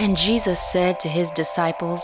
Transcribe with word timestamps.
And 0.00 0.16
Jesus 0.16 0.58
said 0.58 0.98
to 1.00 1.08
his 1.08 1.30
disciples, 1.30 2.02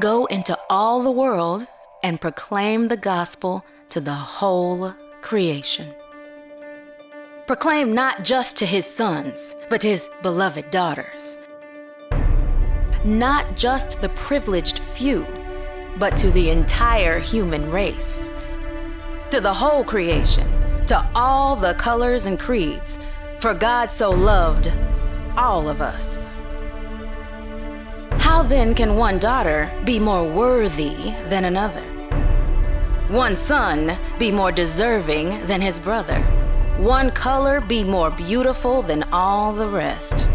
Go 0.00 0.26
into 0.26 0.58
all 0.68 1.00
the 1.04 1.12
world 1.12 1.64
and 2.02 2.20
proclaim 2.20 2.88
the 2.88 2.96
gospel 2.96 3.64
to 3.90 4.00
the 4.00 4.12
whole 4.12 4.92
creation. 5.22 5.86
Proclaim 7.46 7.94
not 7.94 8.24
just 8.24 8.56
to 8.56 8.66
his 8.66 8.84
sons, 8.84 9.54
but 9.68 9.80
his 9.80 10.10
beloved 10.22 10.72
daughters. 10.72 11.38
Not 13.04 13.56
just 13.56 14.00
the 14.00 14.08
privileged 14.08 14.80
few, 14.80 15.24
but 16.00 16.16
to 16.16 16.32
the 16.32 16.50
entire 16.50 17.20
human 17.20 17.70
race. 17.70 18.36
To 19.30 19.40
the 19.40 19.54
whole 19.54 19.84
creation, 19.84 20.48
to 20.88 21.08
all 21.14 21.54
the 21.54 21.74
colors 21.74 22.26
and 22.26 22.40
creeds, 22.40 22.98
for 23.38 23.54
God 23.54 23.92
so 23.92 24.10
loved 24.10 24.68
all 25.36 25.68
of 25.68 25.80
us. 25.80 26.28
How 28.30 28.44
then 28.44 28.76
can 28.76 28.96
one 28.96 29.18
daughter 29.18 29.68
be 29.84 29.98
more 29.98 30.22
worthy 30.24 30.94
than 31.24 31.46
another? 31.46 31.82
One 33.08 33.34
son 33.34 33.98
be 34.20 34.30
more 34.30 34.52
deserving 34.52 35.48
than 35.48 35.60
his 35.60 35.80
brother? 35.80 36.20
One 36.78 37.10
color 37.10 37.60
be 37.60 37.82
more 37.82 38.08
beautiful 38.12 38.82
than 38.82 39.02
all 39.12 39.52
the 39.52 39.66
rest? 39.66 40.28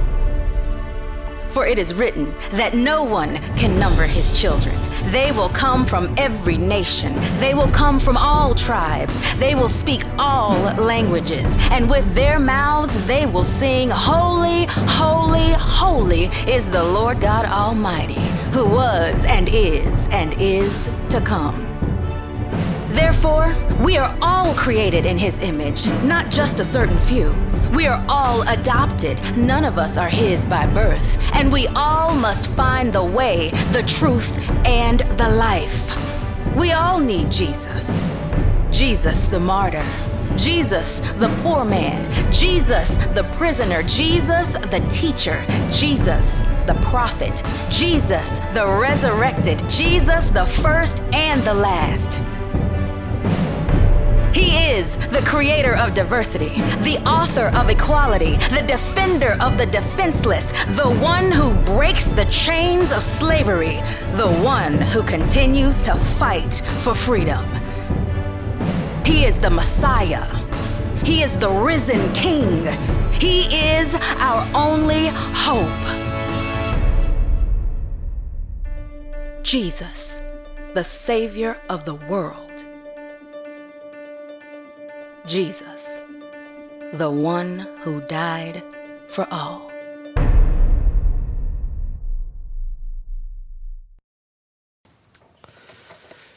For 1.55 1.65
it 1.65 1.79
is 1.79 1.93
written 1.93 2.35
that 2.51 2.73
no 2.73 3.01
one 3.01 3.37
can 3.55 3.79
number 3.79 4.03
his 4.03 4.29
children. 4.29 4.75
They 5.05 5.31
will 5.31 5.47
come 5.47 5.85
from 5.85 6.13
every 6.17 6.57
nation. 6.57 7.15
They 7.39 7.53
will 7.53 7.71
come 7.71 7.97
from 7.97 8.17
all 8.17 8.53
tribes. 8.53 9.21
They 9.35 9.55
will 9.55 9.69
speak 9.69 10.03
all 10.19 10.59
languages. 10.75 11.55
And 11.71 11.89
with 11.89 12.13
their 12.13 12.39
mouths 12.39 13.01
they 13.05 13.25
will 13.25 13.45
sing, 13.45 13.89
Holy, 13.89 14.65
holy, 14.99 15.53
holy 15.53 16.25
is 16.45 16.69
the 16.69 16.83
Lord 16.83 17.21
God 17.21 17.45
Almighty, 17.45 18.19
who 18.51 18.67
was 18.67 19.23
and 19.23 19.47
is 19.47 20.09
and 20.09 20.33
is 20.37 20.89
to 21.07 21.21
come. 21.21 21.61
Therefore, 22.89 23.55
we 23.79 23.95
are 23.95 24.13
all 24.21 24.53
created 24.55 25.05
in 25.05 25.17
His 25.17 25.39
image, 25.39 25.87
not 26.03 26.29
just 26.29 26.59
a 26.59 26.65
certain 26.65 26.99
few. 26.99 27.33
We 27.75 27.87
are 27.87 28.03
all 28.07 28.43
adopted. 28.47 29.19
None 29.35 29.65
of 29.65 29.77
us 29.77 29.97
are 29.97 30.07
His 30.07 30.45
by 30.45 30.65
birth. 30.65 31.19
And 31.33 31.51
we 31.51 31.67
all 31.75 32.15
must 32.15 32.49
find 32.51 32.93
the 32.93 33.03
way, 33.03 33.49
the 33.73 33.83
truth, 33.83 34.37
and 34.65 35.01
the 35.17 35.27
life. 35.27 35.93
We 36.55 36.71
all 36.71 36.99
need 36.99 37.29
Jesus. 37.29 38.09
Jesus, 38.71 39.25
the 39.25 39.41
martyr. 39.41 39.85
Jesus, 40.37 41.01
the 41.17 41.27
poor 41.43 41.65
man. 41.65 42.09
Jesus, 42.31 42.95
the 43.13 43.23
prisoner. 43.33 43.83
Jesus, 43.83 44.53
the 44.53 44.85
teacher. 44.89 45.45
Jesus, 45.69 46.43
the 46.67 46.79
prophet. 46.81 47.43
Jesus, 47.69 48.39
the 48.53 48.65
resurrected. 48.65 49.61
Jesus, 49.67 50.29
the 50.29 50.45
first 50.45 51.01
and 51.13 51.41
the 51.43 51.53
last. 51.53 52.21
He 54.35 54.57
is 54.57 54.97
the 54.97 55.21
creator 55.21 55.77
of 55.77 55.93
diversity, 55.93 56.49
the 56.83 57.01
author 57.07 57.47
of 57.55 57.69
equality, 57.69 58.35
the 58.35 58.65
defender 58.67 59.37
of 59.39 59.57
the 59.57 59.65
defenseless, 59.65 60.51
the 60.75 60.89
one 60.89 61.31
who 61.31 61.53
breaks 61.63 62.09
the 62.09 62.25
chains 62.25 62.91
of 62.91 63.01
slavery, 63.01 63.77
the 64.15 64.27
one 64.43 64.73
who 64.73 65.03
continues 65.03 65.81
to 65.83 65.95
fight 65.95 66.55
for 66.79 66.93
freedom. 66.93 67.45
He 69.05 69.23
is 69.23 69.39
the 69.39 69.49
Messiah. 69.49 70.25
He 71.05 71.23
is 71.23 71.39
the 71.39 71.49
risen 71.49 72.11
King. 72.11 72.65
He 73.13 73.43
is 73.55 73.95
our 74.19 74.45
only 74.53 75.07
hope. 75.13 75.63
Jesus, 79.43 80.27
the 80.73 80.83
Savior 80.83 81.55
of 81.69 81.85
the 81.85 81.95
world. 81.95 82.44
Jesus, 85.27 86.03
the 86.93 87.09
one 87.09 87.67
who 87.79 87.99
died 88.01 88.61
for 89.07 89.27
all. 89.31 89.71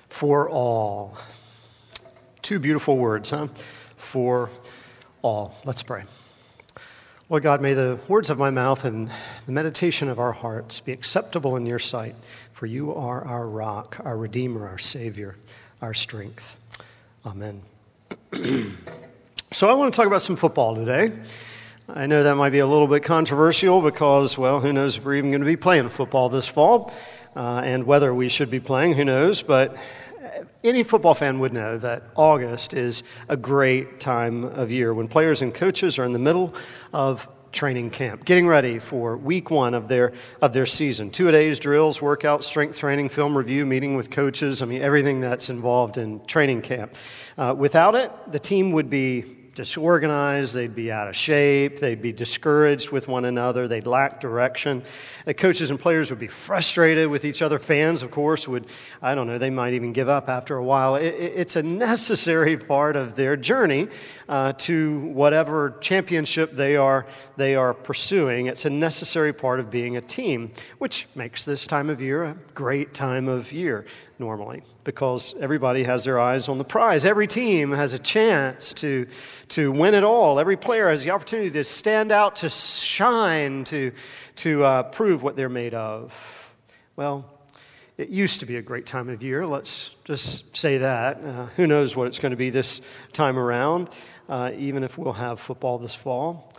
For 0.09 0.49
all. 0.49 1.17
Two 2.41 2.59
beautiful 2.59 2.97
words, 2.97 3.31
huh? 3.31 3.49
For 3.97 4.49
all. 5.23 5.55
Let's 5.65 5.83
pray. 5.83 6.05
Lord 7.29 7.43
God, 7.43 7.61
may 7.61 7.75
the 7.75 8.01
words 8.09 8.31
of 8.31 8.39
my 8.39 8.49
mouth 8.49 8.87
and 8.87 9.11
the 9.45 9.53
meditation 9.53 10.09
of 10.09 10.19
our 10.19 10.33
hearts 10.33 10.81
be 10.81 10.93
acceptable 10.93 11.57
in 11.57 11.67
your 11.67 11.79
sight, 11.79 12.15
for 12.55 12.65
you 12.65 12.95
are 12.95 13.23
our 13.23 13.47
rock, 13.47 14.01
our 14.03 14.17
Redeemer, 14.17 14.67
our 14.67 14.79
Savior, 14.79 15.37
our 15.83 15.93
strength. 15.93 16.57
Amen. 17.27 17.63
so, 19.53 19.71
I 19.71 19.73
want 19.73 19.93
to 19.93 19.97
talk 19.97 20.07
about 20.07 20.21
some 20.21 20.37
football 20.37 20.75
today. 20.75 21.17
I 21.89 22.07
know 22.07 22.23
that 22.23 22.35
might 22.35 22.51
be 22.51 22.59
a 22.59 22.67
little 22.67 22.87
bit 22.87 23.03
controversial 23.03 23.81
because, 23.81 24.37
well, 24.37 24.61
who 24.61 24.71
knows 24.71 24.99
if 24.99 25.05
we're 25.05 25.15
even 25.15 25.31
going 25.31 25.41
to 25.41 25.47
be 25.47 25.57
playing 25.57 25.89
football 25.89 26.29
this 26.29 26.47
fall 26.47 26.93
uh, 27.35 27.63
and 27.65 27.87
whether 27.87 28.13
we 28.13 28.29
should 28.29 28.51
be 28.51 28.61
playing, 28.61 28.95
who 28.95 29.07
knows. 29.07 29.41
But 29.41 29.77
any 30.63 30.83
football 30.83 31.15
fan 31.15 31.39
would 31.39 31.55
know 31.55 31.79
that 31.79 32.03
August 32.17 32.75
is 32.75 33.03
a 33.31 33.37
great 33.37 33.99
time 33.99 34.45
of 34.45 34.71
year 34.71 34.93
when 34.93 35.09
players 35.09 35.41
and 35.41 35.55
coaches 35.55 35.99
are 35.99 36.05
in 36.05 36.13
the 36.13 36.19
middle 36.19 36.55
of 36.93 37.27
training 37.53 37.91
camp, 37.91 38.25
getting 38.25 38.47
ready 38.47 38.79
for 38.79 39.17
week 39.17 39.51
one 39.51 39.75
of 39.75 39.89
their, 39.89 40.13
of 40.43 40.53
their 40.53 40.67
season. 40.67 41.11
Two 41.11 41.29
a 41.29 41.33
days, 41.33 41.59
drills, 41.59 41.99
workouts, 41.99 42.45
strength 42.45 42.79
training, 42.79 43.09
film 43.09 43.37
review, 43.37 43.65
meeting 43.65 43.97
with 43.97 44.11
coaches. 44.11 44.63
I 44.63 44.67
mean, 44.67 44.83
everything 44.83 45.21
that's 45.21 45.51
involved 45.51 45.99
in 45.99 46.25
training 46.27 46.63
camp. 46.63 46.97
Uh, 47.37 47.55
without 47.57 47.95
it, 47.95 48.13
the 48.31 48.39
team 48.39 48.73
would 48.73 48.91
be 48.91 49.38
disorganized, 49.59 50.55
they'd 50.55 50.77
be 50.77 50.93
out 50.93 51.09
of 51.09 51.17
shape, 51.17 51.81
they'd 51.81 52.01
be 52.01 52.13
discouraged 52.13 52.93
with 52.93 53.09
one 53.09 53.25
another, 53.25 53.67
they'd 53.67 53.89
lack 53.89 54.21
direction. 54.21 54.85
The 55.25 55.35
coaches 55.35 55.69
and 55.69 55.81
players 55.81 56.11
would 56.11 56.21
be 56.21 56.29
frustrated 56.29 57.09
with 57.09 57.25
each 57.25 57.43
other. 57.43 57.59
Fans, 57.59 58.05
of 58.05 58.13
course, 58.13 58.47
would, 58.47 58.67
I 59.03 59.17
don't 59.17 59.27
know, 59.27 59.37
they 59.37 59.51
might 59.51 59.75
even 59.75 59.93
give 59.93 60.09
up 60.09 60.29
after 60.29 60.57
a 60.57 60.63
while. 60.63 60.95
It, 60.95 61.09
it's 61.09 61.57
a 61.57 61.63
necessary 61.65 62.57
part 62.57 62.95
of 62.95 63.17
their 63.17 63.37
journey 63.37 63.89
uh, 64.29 64.53
to 64.59 65.01
whatever 65.01 65.77
championship 65.81 66.53
they 66.53 66.77
are, 66.77 67.05
they 67.37 67.57
are 67.57 67.75
pursuing. 67.75 68.47
It's 68.47 68.65
a 68.65 68.71
necessary 68.71 69.33
part 69.33 69.59
of 69.59 69.73
being 69.73 69.97
a 69.97 70.01
team, 70.01 70.53
which 70.79 71.09
makes 71.17 71.45
this 71.45 71.67
time 71.67 71.91
of 71.91 72.01
year 72.01 72.23
a 72.23 72.37
great 72.55 72.95
time 72.95 73.27
of 73.27 73.51
year 73.51 73.87
normally 74.19 74.63
because 74.85 75.35
everybody 75.41 75.85
has 75.85 76.05
their 76.05 76.19
eyes 76.19 76.49
on 76.49 76.59
the 76.59 76.65
prize. 76.65 77.05
Every 77.05 77.27
team 77.27 77.73
has 77.73 77.93
a 77.93 77.99
chance 77.99 78.73
to, 78.75 79.07
to 79.51 79.71
win 79.71 79.95
it 79.95 80.05
all. 80.05 80.39
Every 80.39 80.57
player 80.57 80.89
has 80.89 81.05
the 81.05 81.11
opportunity 81.11 81.51
to 81.51 81.65
stand 81.65 82.11
out, 82.11 82.37
to 82.37 82.49
shine, 82.49 83.65
to, 83.65 83.93
to 84.37 84.65
uh, 84.65 84.83
prove 84.85 85.23
what 85.23 85.37
they're 85.37 85.49
made 85.49 85.75
of. 85.75 86.53
Well, 86.97 87.31
it 87.97 88.09
used 88.09 88.41
to 88.41 88.47
be 88.47 88.57
a 88.57 88.63
great 88.63 88.87
time 88.87 89.09
of 89.09 89.23
year. 89.23 89.47
Let's 89.47 89.91
just 90.05 90.57
say 90.57 90.79
that. 90.79 91.23
Uh, 91.23 91.47
who 91.57 91.67
knows 91.67 91.97
what 91.97 92.07
it's 92.07 92.19
going 92.19 92.31
to 92.31 92.37
be 92.37 92.51
this 92.51 92.81
time 93.13 93.39
around, 93.39 93.89
uh, 94.29 94.53
even 94.57 94.85
if 94.85 94.97
we'll 94.97 95.15
have 95.15 95.41
football 95.41 95.79
this 95.79 95.95
fall. 95.95 96.53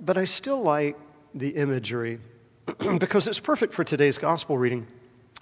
But 0.00 0.16
I 0.16 0.24
still 0.24 0.62
like 0.62 0.96
the 1.34 1.50
imagery 1.50 2.18
because 2.98 3.28
it's 3.28 3.40
perfect 3.40 3.72
for 3.72 3.84
today's 3.84 4.18
gospel 4.18 4.58
reading 4.58 4.86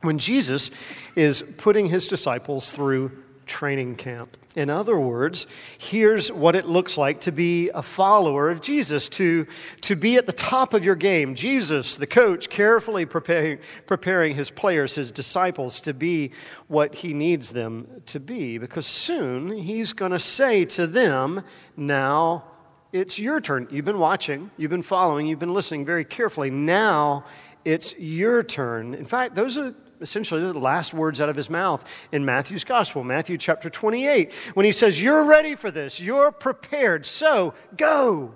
when 0.04 0.18
Jesus 0.18 0.70
is 1.16 1.42
putting 1.58 1.86
his 1.86 2.06
disciples 2.06 2.70
through 2.70 3.10
training 3.46 3.96
camp. 3.96 4.36
In 4.56 4.70
other 4.70 4.98
words, 4.98 5.48
here's 5.78 6.30
what 6.30 6.54
it 6.54 6.66
looks 6.68 6.96
like 6.96 7.20
to 7.22 7.32
be 7.32 7.70
a 7.70 7.82
follower 7.82 8.50
of 8.50 8.60
Jesus, 8.60 9.08
to, 9.10 9.46
to 9.80 9.96
be 9.96 10.16
at 10.16 10.26
the 10.26 10.32
top 10.32 10.74
of 10.74 10.84
your 10.84 10.94
game. 10.94 11.34
Jesus, 11.34 11.96
the 11.96 12.06
coach, 12.06 12.48
carefully 12.48 13.04
preparing, 13.04 13.58
preparing 13.86 14.36
his 14.36 14.50
players, 14.50 14.94
his 14.94 15.10
disciples, 15.10 15.80
to 15.80 15.92
be 15.92 16.30
what 16.68 16.94
he 16.94 17.12
needs 17.12 17.50
them 17.50 18.02
to 18.06 18.20
be. 18.20 18.58
Because 18.58 18.86
soon 18.86 19.56
he's 19.56 19.92
going 19.92 20.12
to 20.12 20.20
say 20.20 20.64
to 20.66 20.86
them, 20.86 21.42
Now 21.76 22.44
it's 22.92 23.18
your 23.18 23.40
turn. 23.40 23.66
You've 23.72 23.84
been 23.84 23.98
watching, 23.98 24.52
you've 24.56 24.70
been 24.70 24.82
following, 24.82 25.26
you've 25.26 25.40
been 25.40 25.54
listening 25.54 25.84
very 25.84 26.04
carefully. 26.04 26.50
Now 26.50 27.24
it's 27.64 27.98
your 27.98 28.44
turn. 28.44 28.94
In 28.94 29.04
fact, 29.04 29.34
those 29.34 29.58
are 29.58 29.74
essentially 30.00 30.40
the 30.40 30.52
last 30.58 30.94
words 30.94 31.20
out 31.20 31.28
of 31.28 31.36
his 31.36 31.50
mouth 31.50 31.84
in 32.12 32.24
Matthew's 32.24 32.64
gospel, 32.64 33.04
Matthew 33.04 33.38
chapter 33.38 33.70
28, 33.70 34.32
when 34.54 34.66
he 34.66 34.72
says, 34.72 35.00
You're 35.00 35.24
ready 35.24 35.54
for 35.54 35.70
this, 35.70 36.00
you're 36.00 36.32
prepared, 36.32 37.06
so 37.06 37.54
go, 37.76 38.34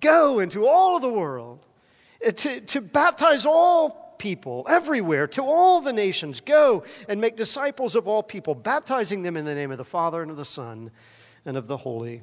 go 0.00 0.38
into 0.38 0.66
all 0.66 0.96
of 0.96 1.02
the 1.02 1.12
world 1.12 1.60
uh, 2.26 2.30
to, 2.32 2.60
to 2.60 2.80
baptize 2.80 3.46
all 3.46 4.14
people 4.18 4.64
everywhere, 4.68 5.26
to 5.26 5.42
all 5.42 5.80
the 5.80 5.92
nations. 5.92 6.40
Go 6.40 6.84
and 7.08 7.20
make 7.20 7.36
disciples 7.36 7.94
of 7.94 8.06
all 8.06 8.22
people, 8.22 8.54
baptizing 8.54 9.22
them 9.22 9.36
in 9.36 9.44
the 9.44 9.54
name 9.54 9.72
of 9.72 9.78
the 9.78 9.84
Father 9.84 10.22
and 10.22 10.30
of 10.30 10.36
the 10.36 10.44
Son 10.44 10.90
and 11.44 11.56
of 11.56 11.66
the 11.66 11.78
Holy 11.78 12.22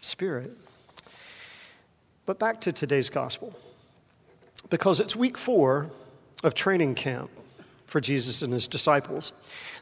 Spirit. 0.00 0.50
But 2.26 2.38
back 2.38 2.60
to 2.62 2.72
today's 2.72 3.08
gospel, 3.08 3.54
because 4.68 4.98
it's 4.98 5.14
week 5.14 5.38
four 5.38 5.90
of 6.42 6.54
training 6.54 6.96
camp 6.96 7.30
for 7.86 8.00
Jesus 8.00 8.42
and 8.42 8.52
his 8.52 8.68
disciples. 8.68 9.32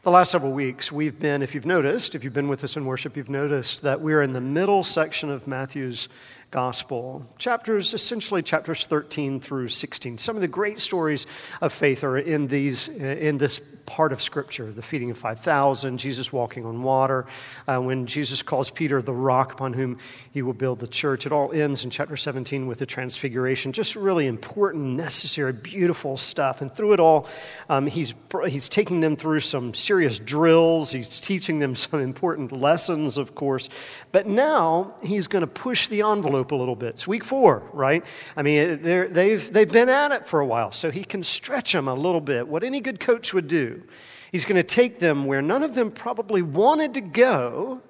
The 0.03 0.11
last 0.11 0.31
several 0.31 0.51
weeks, 0.51 0.91
we've 0.91 1.19
been, 1.19 1.41
if 1.41 1.55
you've 1.55 1.65
noticed, 1.65 2.15
if 2.15 2.23
you've 2.23 2.33
been 2.33 2.47
with 2.47 2.63
us 2.63 2.77
in 2.77 2.85
worship, 2.85 3.17
you've 3.17 3.29
noticed 3.29 3.81
that 3.81 4.01
we're 4.01 4.21
in 4.21 4.33
the 4.33 4.41
middle 4.41 4.83
section 4.83 5.29
of 5.29 5.47
Matthew's 5.47 6.07
gospel. 6.55 7.27
Chapters, 7.37 7.93
essentially 7.93 8.41
chapters 8.41 8.85
13 8.87 9.41
through 9.41 9.67
16. 9.67 10.17
Some 10.17 10.37
of 10.37 10.41
the 10.41 10.47
great 10.47 10.79
stories 10.79 11.27
of 11.59 11.73
faith 11.73 12.01
are 12.01 12.17
in, 12.17 12.47
these, 12.47 12.87
in 12.87 13.39
this 13.39 13.59
part 13.85 14.13
of 14.13 14.21
Scripture 14.21 14.71
the 14.71 14.81
feeding 14.81 15.11
of 15.11 15.17
5,000, 15.17 15.97
Jesus 15.97 16.31
walking 16.31 16.65
on 16.65 16.81
water, 16.81 17.25
uh, 17.67 17.79
when 17.79 18.05
Jesus 18.05 18.41
calls 18.41 18.69
Peter 18.69 19.01
the 19.01 19.13
rock 19.13 19.51
upon 19.51 19.73
whom 19.73 19.97
he 20.31 20.41
will 20.41 20.53
build 20.53 20.79
the 20.79 20.87
church. 20.87 21.25
It 21.25 21.31
all 21.31 21.51
ends 21.51 21.83
in 21.83 21.91
chapter 21.91 22.17
17 22.17 22.67
with 22.67 22.79
the 22.79 22.85
transfiguration. 22.85 23.71
Just 23.71 23.95
really 23.95 24.25
important, 24.25 24.95
necessary, 24.95 25.53
beautiful 25.53 26.17
stuff. 26.17 26.61
And 26.61 26.73
through 26.73 26.93
it 26.93 26.99
all, 26.99 27.27
um, 27.69 27.87
he's, 27.87 28.13
he's 28.47 28.69
taking 28.69 29.01
them 29.01 29.15
through 29.15 29.41
some 29.41 29.73
serious 29.73 30.19
drills, 30.19 30.91
he's 30.91 31.19
teaching 31.19 31.59
them 31.59 31.75
some 31.75 31.99
important 31.99 32.51
lessons, 32.51 33.17
of 33.17 33.35
course. 33.35 33.69
But 34.11 34.25
now 34.25 34.95
he's 35.03 35.27
going 35.27 35.41
to 35.41 35.47
push 35.47 35.87
the 35.87 36.01
envelope 36.01 36.44
a 36.51 36.55
little 36.55 36.75
bit. 36.75 36.89
It's 36.89 37.07
week 37.07 37.23
four, 37.23 37.69
right? 37.73 38.03
I 38.35 38.41
mean, 38.41 38.81
they've, 38.81 39.51
they've 39.51 39.71
been 39.71 39.89
at 39.89 40.11
it 40.11 40.27
for 40.27 40.39
a 40.39 40.45
while, 40.45 40.71
so 40.71 40.91
he 40.91 41.03
can 41.03 41.23
stretch 41.23 41.73
them 41.73 41.87
a 41.87 41.93
little 41.93 42.21
bit, 42.21 42.47
what 42.47 42.63
any 42.63 42.81
good 42.81 42.99
coach 42.99 43.33
would 43.33 43.47
do. 43.47 43.83
He's 44.31 44.45
going 44.45 44.57
to 44.57 44.63
take 44.63 44.99
them 44.99 45.25
where 45.25 45.41
none 45.41 45.63
of 45.63 45.75
them 45.75 45.91
probably 45.91 46.41
wanted 46.41 46.93
to 46.95 47.01
go, 47.01 47.81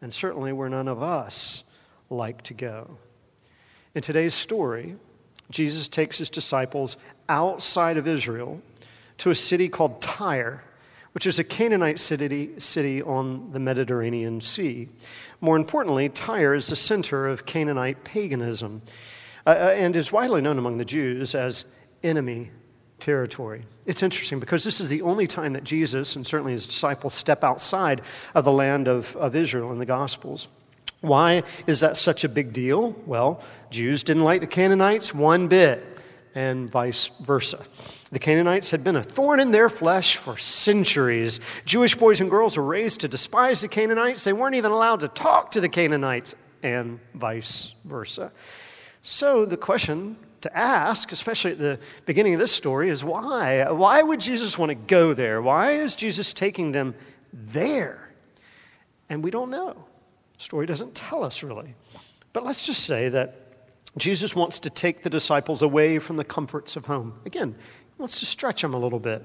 and 0.00 0.12
certainly 0.12 0.52
where 0.52 0.68
none 0.68 0.88
of 0.88 1.02
us 1.02 1.64
like 2.10 2.42
to 2.42 2.54
go. 2.54 2.98
In 3.94 4.02
today's 4.02 4.34
story, 4.34 4.96
Jesus 5.50 5.88
takes 5.88 6.18
his 6.18 6.30
disciples 6.30 6.96
outside 7.28 7.96
of 7.96 8.08
Israel 8.08 8.60
to 9.18 9.30
a 9.30 9.34
city 9.34 9.68
called 9.68 10.00
Tyre, 10.00 10.64
which 11.12 11.26
is 11.26 11.38
a 11.38 11.44
Canaanite 11.44 12.00
city, 12.00 12.58
city 12.58 13.00
on 13.00 13.52
the 13.52 13.60
Mediterranean 13.60 14.40
Sea. 14.40 14.88
More 15.44 15.56
importantly, 15.56 16.08
Tyre 16.08 16.54
is 16.54 16.68
the 16.68 16.76
center 16.76 17.28
of 17.28 17.44
Canaanite 17.44 18.02
paganism 18.02 18.80
uh, 19.46 19.50
uh 19.50 19.74
and 19.76 19.94
is 19.94 20.10
widely 20.10 20.40
known 20.40 20.56
among 20.56 20.78
the 20.78 20.86
Jews 20.86 21.34
as 21.34 21.66
enemy 22.02 22.50
territory. 22.98 23.66
It's 23.84 24.02
interesting 24.02 24.40
because 24.40 24.64
this 24.64 24.80
is 24.80 24.88
the 24.88 25.02
only 25.02 25.26
time 25.26 25.52
that 25.52 25.62
Jesus 25.62 26.16
and 26.16 26.26
certainly 26.26 26.52
his 26.52 26.66
disciples 26.66 27.12
step 27.12 27.44
outside 27.44 28.00
of 28.34 28.46
the 28.46 28.52
land 28.52 28.88
of, 28.88 29.14
of 29.16 29.36
Israel 29.36 29.70
in 29.70 29.78
the 29.78 29.84
Gospels. 29.84 30.48
Why 31.02 31.42
is 31.66 31.80
that 31.80 31.98
such 31.98 32.24
a 32.24 32.28
big 32.30 32.54
deal? 32.54 32.96
Well, 33.04 33.42
Jews 33.68 34.02
didn't 34.02 34.24
like 34.24 34.40
the 34.40 34.46
Canaanites 34.46 35.12
one 35.12 35.48
bit, 35.48 35.93
and 36.34 36.68
vice 36.68 37.10
versa. 37.20 37.64
The 38.10 38.18
Canaanites 38.18 38.70
had 38.70 38.84
been 38.84 38.96
a 38.96 39.02
thorn 39.02 39.40
in 39.40 39.50
their 39.50 39.68
flesh 39.68 40.16
for 40.16 40.36
centuries. 40.36 41.40
Jewish 41.64 41.94
boys 41.94 42.20
and 42.20 42.30
girls 42.30 42.56
were 42.56 42.64
raised 42.64 43.00
to 43.00 43.08
despise 43.08 43.60
the 43.60 43.68
Canaanites. 43.68 44.24
They 44.24 44.32
weren't 44.32 44.54
even 44.54 44.72
allowed 44.72 45.00
to 45.00 45.08
talk 45.08 45.52
to 45.52 45.60
the 45.60 45.68
Canaanites, 45.68 46.34
and 46.62 46.98
vice 47.14 47.72
versa. 47.84 48.32
So 49.02 49.44
the 49.44 49.56
question 49.56 50.16
to 50.40 50.56
ask, 50.56 51.12
especially 51.12 51.52
at 51.52 51.58
the 51.58 51.78
beginning 52.06 52.34
of 52.34 52.40
this 52.40 52.52
story, 52.52 52.88
is 52.88 53.04
why? 53.04 53.70
Why 53.70 54.02
would 54.02 54.20
Jesus 54.20 54.58
want 54.58 54.70
to 54.70 54.74
go 54.74 55.12
there? 55.12 55.40
Why 55.40 55.72
is 55.72 55.94
Jesus 55.94 56.32
taking 56.32 56.72
them 56.72 56.94
there? 57.32 58.12
And 59.08 59.22
we 59.22 59.30
don't 59.30 59.50
know. 59.50 59.84
The 60.38 60.42
story 60.42 60.66
doesn't 60.66 60.94
tell 60.94 61.22
us 61.22 61.42
really. 61.42 61.74
But 62.32 62.44
let's 62.44 62.62
just 62.62 62.84
say 62.84 63.10
that 63.10 63.43
Jesus 63.96 64.34
wants 64.34 64.58
to 64.60 64.70
take 64.70 65.02
the 65.02 65.10
disciples 65.10 65.62
away 65.62 65.98
from 65.98 66.16
the 66.16 66.24
comforts 66.24 66.76
of 66.76 66.86
home. 66.86 67.14
Again, 67.24 67.54
he 67.58 68.00
wants 68.00 68.18
to 68.20 68.26
stretch 68.26 68.62
them 68.62 68.74
a 68.74 68.78
little 68.78 68.98
bit. 68.98 69.24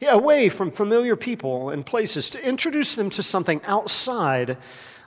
Yeah, 0.00 0.12
away 0.12 0.48
from 0.48 0.70
familiar 0.70 1.16
people 1.16 1.70
and 1.70 1.84
places 1.84 2.28
to 2.30 2.46
introduce 2.46 2.94
them 2.94 3.10
to 3.10 3.22
something 3.22 3.60
outside 3.64 4.56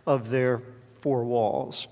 of 0.05 0.29
their 0.29 0.61
four 1.01 1.23
walls. 1.23 1.87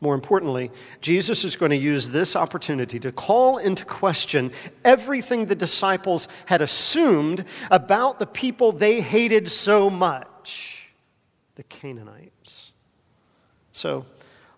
More 0.00 0.14
importantly, 0.14 0.70
Jesus 1.00 1.42
is 1.44 1.56
going 1.56 1.70
to 1.70 1.76
use 1.76 2.10
this 2.10 2.36
opportunity 2.36 3.00
to 3.00 3.10
call 3.10 3.56
into 3.56 3.84
question 3.84 4.52
everything 4.84 5.46
the 5.46 5.54
disciples 5.54 6.28
had 6.46 6.60
assumed 6.60 7.44
about 7.70 8.18
the 8.18 8.26
people 8.26 8.72
they 8.72 9.00
hated 9.00 9.50
so 9.50 9.88
much 9.88 10.76
the 11.54 11.64
Canaanites. 11.64 12.72
So 13.72 14.06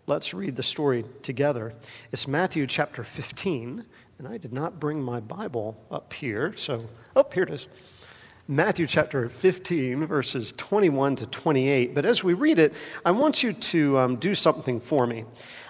let's 0.09 0.33
read 0.33 0.57
the 0.57 0.63
story 0.63 1.05
together. 1.23 1.75
It's 2.13 2.27
Matthew 2.27 2.67
chapter 2.67 3.05
15, 3.05 3.85
and 4.17 4.27
I 4.27 4.39
did 4.39 4.55
not 4.55 4.81
bring 4.81 5.03
my 5.03 5.21
Bible 5.21 5.77
up 5.91 6.15
here, 6.15 6.55
so, 6.57 6.87
oh, 7.15 7.27
here 7.33 7.43
it 7.43 7.51
is. 7.51 7.69
Matthew 8.49 8.87
chapter 8.87 9.29
15, 9.29 10.07
verses 10.07 10.55
21 10.57 11.17
to 11.17 11.27
28. 11.27 11.95
But 11.95 12.07
as 12.07 12.25
we 12.25 12.33
read 12.33 12.59
it, 12.59 12.73
I 13.05 13.11
want 13.11 13.43
you 13.43 13.53
to 13.53 13.99
um, 13.99 14.17
do 14.17 14.35
something 14.35 14.81
for 14.81 15.07
me. 15.07 15.27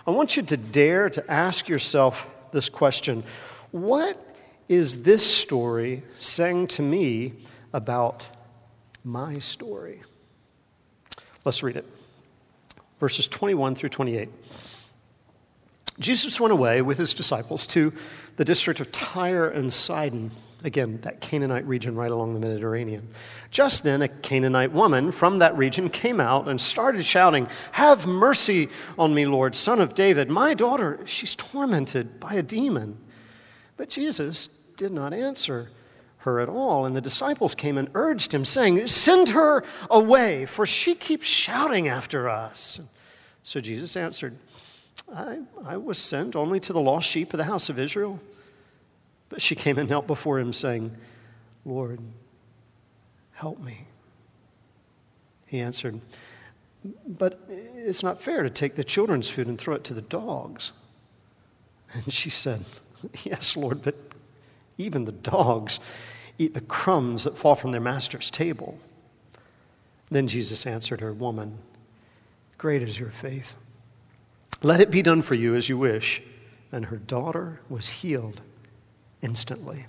I 0.07 0.13
want 0.13 0.37
you 0.37 0.45
to 0.45 0.57
dare 0.57 1.11
to 1.11 1.31
ask 1.31 1.69
yourself 1.69 2.29
this 2.53 2.69
question 2.69 3.25
What 3.73 4.37
is 4.69 5.03
this 5.03 5.27
story 5.27 6.05
saying 6.21 6.69
to 6.69 6.83
me 6.83 7.33
about 7.73 8.29
my 9.03 9.41
story? 9.41 10.03
Let's 11.45 11.65
read 11.65 11.75
it. 11.75 11.98
Verses 13.01 13.29
21 13.29 13.75
through 13.75 13.91
28. 13.91 14.29
Jesus 15.99 16.39
went 16.39 16.53
away 16.53 16.81
with 16.83 16.99
his 16.99 17.13
disciples 17.13 17.67
to 17.69 17.93
the 18.37 18.45
district 18.45 18.81
of 18.81 18.93
Tyre 18.93 19.49
and 19.49 19.73
Sidon 19.73 20.31
Again, 20.65 20.99
that 21.03 21.21
Canaanite 21.21 21.67
region 21.67 21.95
right 21.95 22.11
along 22.11 22.35
the 22.35 22.41
Mediterranean. 22.41 23.09
Just 23.53 23.85
then, 23.85 24.03
a 24.03 24.09
Canaanite 24.09 24.73
woman 24.73 25.13
from 25.13 25.39
that 25.39 25.57
region 25.57 25.89
came 25.89 26.21
out 26.21 26.49
and 26.49 26.61
started 26.61 27.05
shouting, 27.05 27.47
Have 27.73 28.09
mercy 28.09 28.69
on 28.99 29.15
me, 29.15 29.25
Lord, 29.25 29.55
son 29.55 29.81
of 29.81 29.95
David. 29.95 30.29
My 30.29 30.55
daughter, 30.55 30.99
she's 31.05 31.37
tormented 31.37 32.19
by 32.19 32.35
a 32.35 32.43
demon. 32.43 32.99
But 33.77 33.89
Jesus 33.89 34.49
did 34.77 34.91
not 34.91 35.15
answer 35.15 35.71
her 36.19 36.41
at 36.41 36.49
all. 36.49 36.85
And 36.85 36.97
the 36.97 37.01
disciples 37.01 37.55
came 37.55 37.79
and 37.79 37.89
urged 37.95 38.33
him, 38.35 38.45
saying, 38.45 38.87
Send 38.89 39.31
her 39.31 39.65
away, 39.91 40.47
for 40.47 40.67
she 40.67 40.95
keeps 40.95 41.27
shouting 41.27 41.89
after 41.89 42.29
us. 42.29 42.81
So 43.43 43.61
Jesus 43.61 43.97
answered, 43.97 44.37
I, 45.15 45.41
I 45.65 45.77
was 45.77 45.99
sent 45.99 46.37
only 46.37 46.61
to 46.61 46.73
the 46.73 46.81
lost 46.81 47.09
sheep 47.09 47.33
of 47.33 47.39
the 47.39 47.45
house 47.45 47.69
of 47.69 47.79
Israel. 47.79 48.21
But 49.29 49.43
she 49.43 49.55
came 49.55 49.79
and 49.79 49.89
knelt 49.89 50.07
before 50.07 50.39
him, 50.39 50.53
saying, 50.53 50.97
Lord, 51.65 52.01
help 53.33 53.63
me. 53.63 53.87
He 55.47 55.61
answered, 55.61 56.01
But 57.07 57.41
it's 57.49 58.03
not 58.03 58.21
fair 58.21 58.43
to 58.43 58.51
take 58.51 58.75
the 58.75 58.85
children's 58.85 59.31
food 59.31 59.47
and 59.47 59.59
throw 59.59 59.75
it 59.75 59.85
to 59.85 59.95
the 59.95 60.03
dogs. 60.03 60.73
And 61.93 62.13
she 62.13 62.31
said, 62.31 62.65
Yes, 63.25 63.57
Lord, 63.57 63.83
but 63.83 63.97
even 64.79 65.05
the 65.05 65.13
dogs 65.13 65.81
eat 66.39 66.55
the 66.55 66.61
crumbs 66.61 67.25
that 67.25 67.37
fall 67.37 67.55
from 67.55 67.73
their 67.73 67.81
master's 67.81 68.31
table. 68.31 68.79
Then 70.11 70.29
Jesus 70.29 70.67
answered 70.67 71.01
her, 71.01 71.13
Woman, 71.13 71.59
great 72.57 72.83
is 72.83 72.99
your 72.99 73.11
faith. 73.11 73.57
Let 74.63 74.81
it 74.81 74.91
be 74.91 75.03
done 75.03 75.23
for 75.23 75.35
you 75.35 75.55
as 75.55 75.69
you 75.69 75.77
wish. 75.77 76.23
And 76.71 76.87
her 76.87 76.97
daughter 76.97 77.61
was 77.69 77.89
healed 77.89 78.43
instantly. 79.23 79.87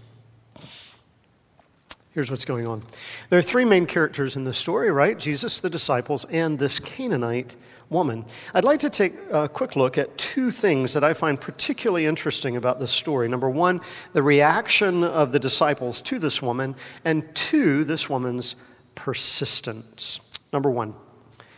Here's 2.11 2.31
what's 2.31 2.45
going 2.45 2.65
on. 2.65 2.81
There 3.29 3.37
are 3.37 3.43
three 3.43 3.65
main 3.65 3.85
characters 3.85 4.35
in 4.35 4.43
the 4.43 4.53
story, 4.53 4.89
right? 4.89 5.17
Jesus, 5.17 5.59
the 5.59 5.69
disciples, 5.69 6.25
and 6.25 6.57
this 6.57 6.79
Canaanite 6.79 7.55
woman. 7.89 8.25
I'd 8.53 8.63
like 8.63 8.79
to 8.79 8.89
take 8.89 9.13
a 9.31 9.47
quick 9.47 9.75
look 9.75 9.97
at 9.97 10.17
two 10.17 10.49
things 10.49 10.93
that 10.93 11.03
I 11.03 11.13
find 11.13 11.39
particularly 11.39 12.07
interesting 12.07 12.55
about 12.55 12.79
this 12.79 12.91
story. 12.91 13.27
Number 13.27 13.49
one, 13.49 13.81
the 14.13 14.23
reaction 14.23 15.03
of 15.03 15.31
the 15.31 15.39
disciples 15.39 16.01
to 16.03 16.17
this 16.17 16.41
woman, 16.41 16.75
and 17.05 17.33
two, 17.35 17.83
this 17.83 18.09
woman's 18.09 18.55
persistence. 18.95 20.19
Number 20.51 20.71
one, 20.71 20.95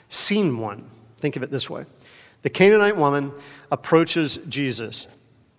scene 0.10 0.58
one. 0.58 0.90
Think 1.18 1.38
of 1.38 1.44
it 1.44 1.52
this 1.52 1.70
way 1.70 1.86
the 2.42 2.50
Canaanite 2.50 2.98
woman 2.98 3.32
approaches 3.72 4.38
Jesus, 4.50 5.08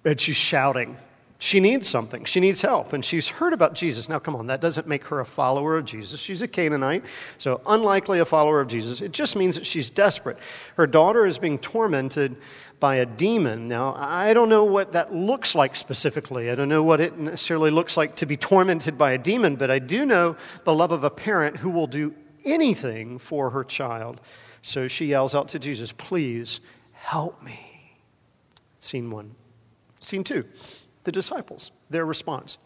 and 0.04 0.20
she's 0.20 0.36
shouting. 0.36 0.98
She 1.42 1.58
needs 1.58 1.88
something. 1.88 2.24
She 2.24 2.38
needs 2.38 2.62
help. 2.62 2.92
And 2.92 3.04
she's 3.04 3.28
heard 3.30 3.52
about 3.52 3.74
Jesus. 3.74 4.08
Now, 4.08 4.20
come 4.20 4.36
on, 4.36 4.46
that 4.46 4.60
doesn't 4.60 4.86
make 4.86 5.06
her 5.06 5.18
a 5.18 5.24
follower 5.24 5.76
of 5.76 5.84
Jesus. 5.84 6.20
She's 6.20 6.40
a 6.40 6.46
Canaanite, 6.46 7.04
so 7.36 7.60
unlikely 7.66 8.20
a 8.20 8.24
follower 8.24 8.60
of 8.60 8.68
Jesus. 8.68 9.00
It 9.00 9.10
just 9.10 9.34
means 9.34 9.56
that 9.56 9.66
she's 9.66 9.90
desperate. 9.90 10.38
Her 10.76 10.86
daughter 10.86 11.26
is 11.26 11.40
being 11.40 11.58
tormented 11.58 12.36
by 12.78 12.94
a 12.94 13.06
demon. 13.06 13.66
Now, 13.66 13.96
I 13.98 14.34
don't 14.34 14.50
know 14.50 14.62
what 14.62 14.92
that 14.92 15.12
looks 15.12 15.56
like 15.56 15.74
specifically. 15.74 16.48
I 16.48 16.54
don't 16.54 16.68
know 16.68 16.84
what 16.84 17.00
it 17.00 17.18
necessarily 17.18 17.72
looks 17.72 17.96
like 17.96 18.14
to 18.16 18.26
be 18.26 18.36
tormented 18.36 18.96
by 18.96 19.10
a 19.10 19.18
demon, 19.18 19.56
but 19.56 19.68
I 19.68 19.80
do 19.80 20.06
know 20.06 20.36
the 20.62 20.72
love 20.72 20.92
of 20.92 21.02
a 21.02 21.10
parent 21.10 21.56
who 21.56 21.70
will 21.70 21.88
do 21.88 22.14
anything 22.44 23.18
for 23.18 23.50
her 23.50 23.64
child. 23.64 24.20
So 24.62 24.86
she 24.86 25.06
yells 25.06 25.34
out 25.34 25.48
to 25.48 25.58
Jesus, 25.58 25.90
Please 25.90 26.60
help 26.92 27.42
me. 27.42 27.98
Scene 28.78 29.10
one. 29.10 29.34
Scene 29.98 30.22
two 30.22 30.44
the 31.04 31.12
disciples, 31.12 31.70
their 31.90 32.04
response. 32.04 32.58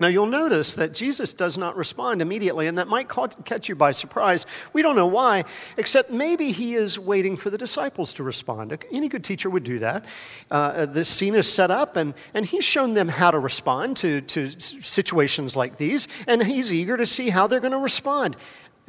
Now, 0.00 0.06
you'll 0.06 0.26
notice 0.26 0.76
that 0.76 0.94
Jesus 0.94 1.32
does 1.32 1.58
not 1.58 1.76
respond 1.76 2.22
immediately, 2.22 2.68
and 2.68 2.78
that 2.78 2.86
might 2.86 3.08
catch 3.44 3.68
you 3.68 3.74
by 3.74 3.90
surprise. 3.90 4.46
We 4.72 4.80
don't 4.80 4.94
know 4.94 5.08
why, 5.08 5.44
except 5.76 6.10
maybe 6.10 6.52
he 6.52 6.76
is 6.76 7.00
waiting 7.00 7.36
for 7.36 7.50
the 7.50 7.58
disciples 7.58 8.12
to 8.12 8.22
respond. 8.22 8.78
Any 8.92 9.08
good 9.08 9.24
teacher 9.24 9.50
would 9.50 9.64
do 9.64 9.80
that. 9.80 10.04
Uh, 10.52 10.86
this 10.86 11.08
scene 11.08 11.34
is 11.34 11.52
set 11.52 11.72
up, 11.72 11.96
and, 11.96 12.14
and 12.32 12.46
he's 12.46 12.64
shown 12.64 12.94
them 12.94 13.08
how 13.08 13.32
to 13.32 13.40
respond 13.40 13.96
to, 13.96 14.20
to 14.20 14.50
situations 14.60 15.56
like 15.56 15.78
these, 15.78 16.06
and 16.28 16.44
he's 16.44 16.72
eager 16.72 16.96
to 16.96 17.06
see 17.06 17.30
how 17.30 17.48
they're 17.48 17.58
going 17.58 17.72
to 17.72 17.78
respond. 17.78 18.36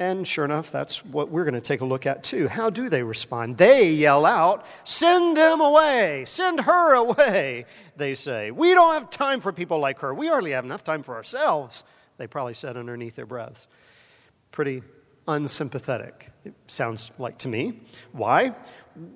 And 0.00 0.26
sure 0.26 0.46
enough, 0.46 0.72
that's 0.72 1.04
what 1.04 1.30
we're 1.30 1.44
going 1.44 1.52
to 1.52 1.60
take 1.60 1.82
a 1.82 1.84
look 1.84 2.06
at 2.06 2.24
too. 2.24 2.48
How 2.48 2.70
do 2.70 2.88
they 2.88 3.02
respond? 3.02 3.58
They 3.58 3.90
yell 3.90 4.24
out, 4.24 4.64
Send 4.82 5.36
them 5.36 5.60
away! 5.60 6.24
Send 6.26 6.60
her 6.60 6.94
away! 6.94 7.66
They 7.98 8.14
say, 8.14 8.50
We 8.50 8.72
don't 8.72 8.94
have 8.94 9.10
time 9.10 9.40
for 9.40 9.52
people 9.52 9.78
like 9.78 9.98
her. 9.98 10.14
We 10.14 10.28
hardly 10.28 10.52
have 10.52 10.64
enough 10.64 10.82
time 10.82 11.02
for 11.02 11.14
ourselves, 11.14 11.84
they 12.16 12.26
probably 12.26 12.54
said 12.54 12.78
underneath 12.78 13.14
their 13.14 13.26
breaths. 13.26 13.66
Pretty 14.52 14.82
unsympathetic, 15.28 16.30
it 16.46 16.54
sounds 16.66 17.12
like 17.18 17.36
to 17.38 17.48
me. 17.48 17.80
Why? 18.12 18.54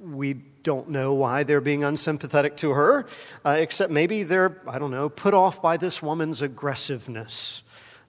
We 0.02 0.34
don't 0.34 0.90
know 0.90 1.14
why 1.14 1.44
they're 1.44 1.62
being 1.62 1.82
unsympathetic 1.82 2.58
to 2.58 2.72
her, 2.72 3.06
uh, 3.44 3.56
except 3.58 3.90
maybe 3.90 4.22
they're, 4.22 4.60
I 4.68 4.78
don't 4.78 4.90
know, 4.90 5.08
put 5.08 5.32
off 5.32 5.62
by 5.62 5.78
this 5.78 6.02
woman's 6.02 6.42
aggressiveness 6.42 7.62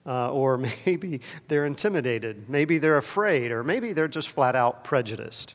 uh, 0.06 0.30
or 0.30 0.58
maybe 0.86 1.20
they're 1.48 1.66
intimidated, 1.66 2.48
maybe 2.48 2.78
they're 2.78 2.96
afraid, 2.96 3.50
or 3.50 3.62
maybe 3.62 3.92
they're 3.92 4.08
just 4.08 4.28
flat 4.28 4.56
out 4.56 4.84
prejudiced. 4.84 5.54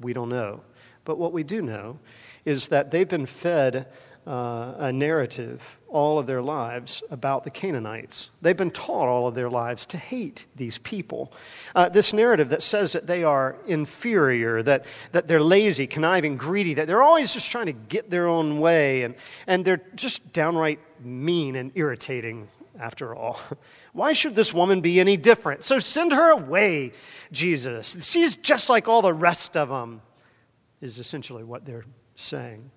We 0.00 0.12
don't 0.12 0.28
know. 0.28 0.62
But 1.04 1.18
what 1.18 1.32
we 1.32 1.42
do 1.42 1.62
know 1.62 1.98
is 2.44 2.68
that 2.68 2.90
they've 2.90 3.08
been 3.08 3.26
fed 3.26 3.88
uh, 4.26 4.74
a 4.78 4.92
narrative 4.92 5.78
all 5.88 6.18
of 6.18 6.26
their 6.26 6.40
lives 6.40 7.02
about 7.10 7.44
the 7.44 7.50
Canaanites. 7.50 8.30
They've 8.40 8.56
been 8.56 8.70
taught 8.70 9.08
all 9.08 9.26
of 9.26 9.34
their 9.34 9.50
lives 9.50 9.84
to 9.86 9.98
hate 9.98 10.46
these 10.56 10.78
people. 10.78 11.32
Uh, 11.74 11.88
this 11.88 12.12
narrative 12.12 12.48
that 12.50 12.62
says 12.62 12.92
that 12.92 13.06
they 13.06 13.24
are 13.24 13.56
inferior, 13.66 14.62
that, 14.62 14.86
that 15.10 15.28
they're 15.28 15.42
lazy, 15.42 15.86
conniving, 15.86 16.36
greedy, 16.36 16.74
that 16.74 16.86
they're 16.86 17.02
always 17.02 17.34
just 17.34 17.50
trying 17.50 17.66
to 17.66 17.72
get 17.72 18.10
their 18.10 18.28
own 18.28 18.60
way, 18.60 19.02
and, 19.02 19.16
and 19.46 19.64
they're 19.64 19.82
just 19.94 20.32
downright 20.32 20.78
mean 21.04 21.56
and 21.56 21.72
irritating 21.74 22.48
after 22.78 23.14
all. 23.14 23.40
Why 23.92 24.12
should 24.12 24.34
this 24.34 24.52
woman 24.52 24.80
be 24.80 25.00
any 25.00 25.16
different? 25.16 25.64
So 25.64 25.78
send 25.78 26.12
her 26.12 26.30
away, 26.30 26.92
Jesus. 27.30 27.96
She's 28.08 28.36
just 28.36 28.68
like 28.68 28.88
all 28.88 29.02
the 29.02 29.14
rest 29.14 29.56
of 29.56 29.68
them, 29.68 30.02
is 30.80 30.98
essentially 30.98 31.44
what 31.44 31.64
they're 31.64 31.84
saying, 32.14 32.70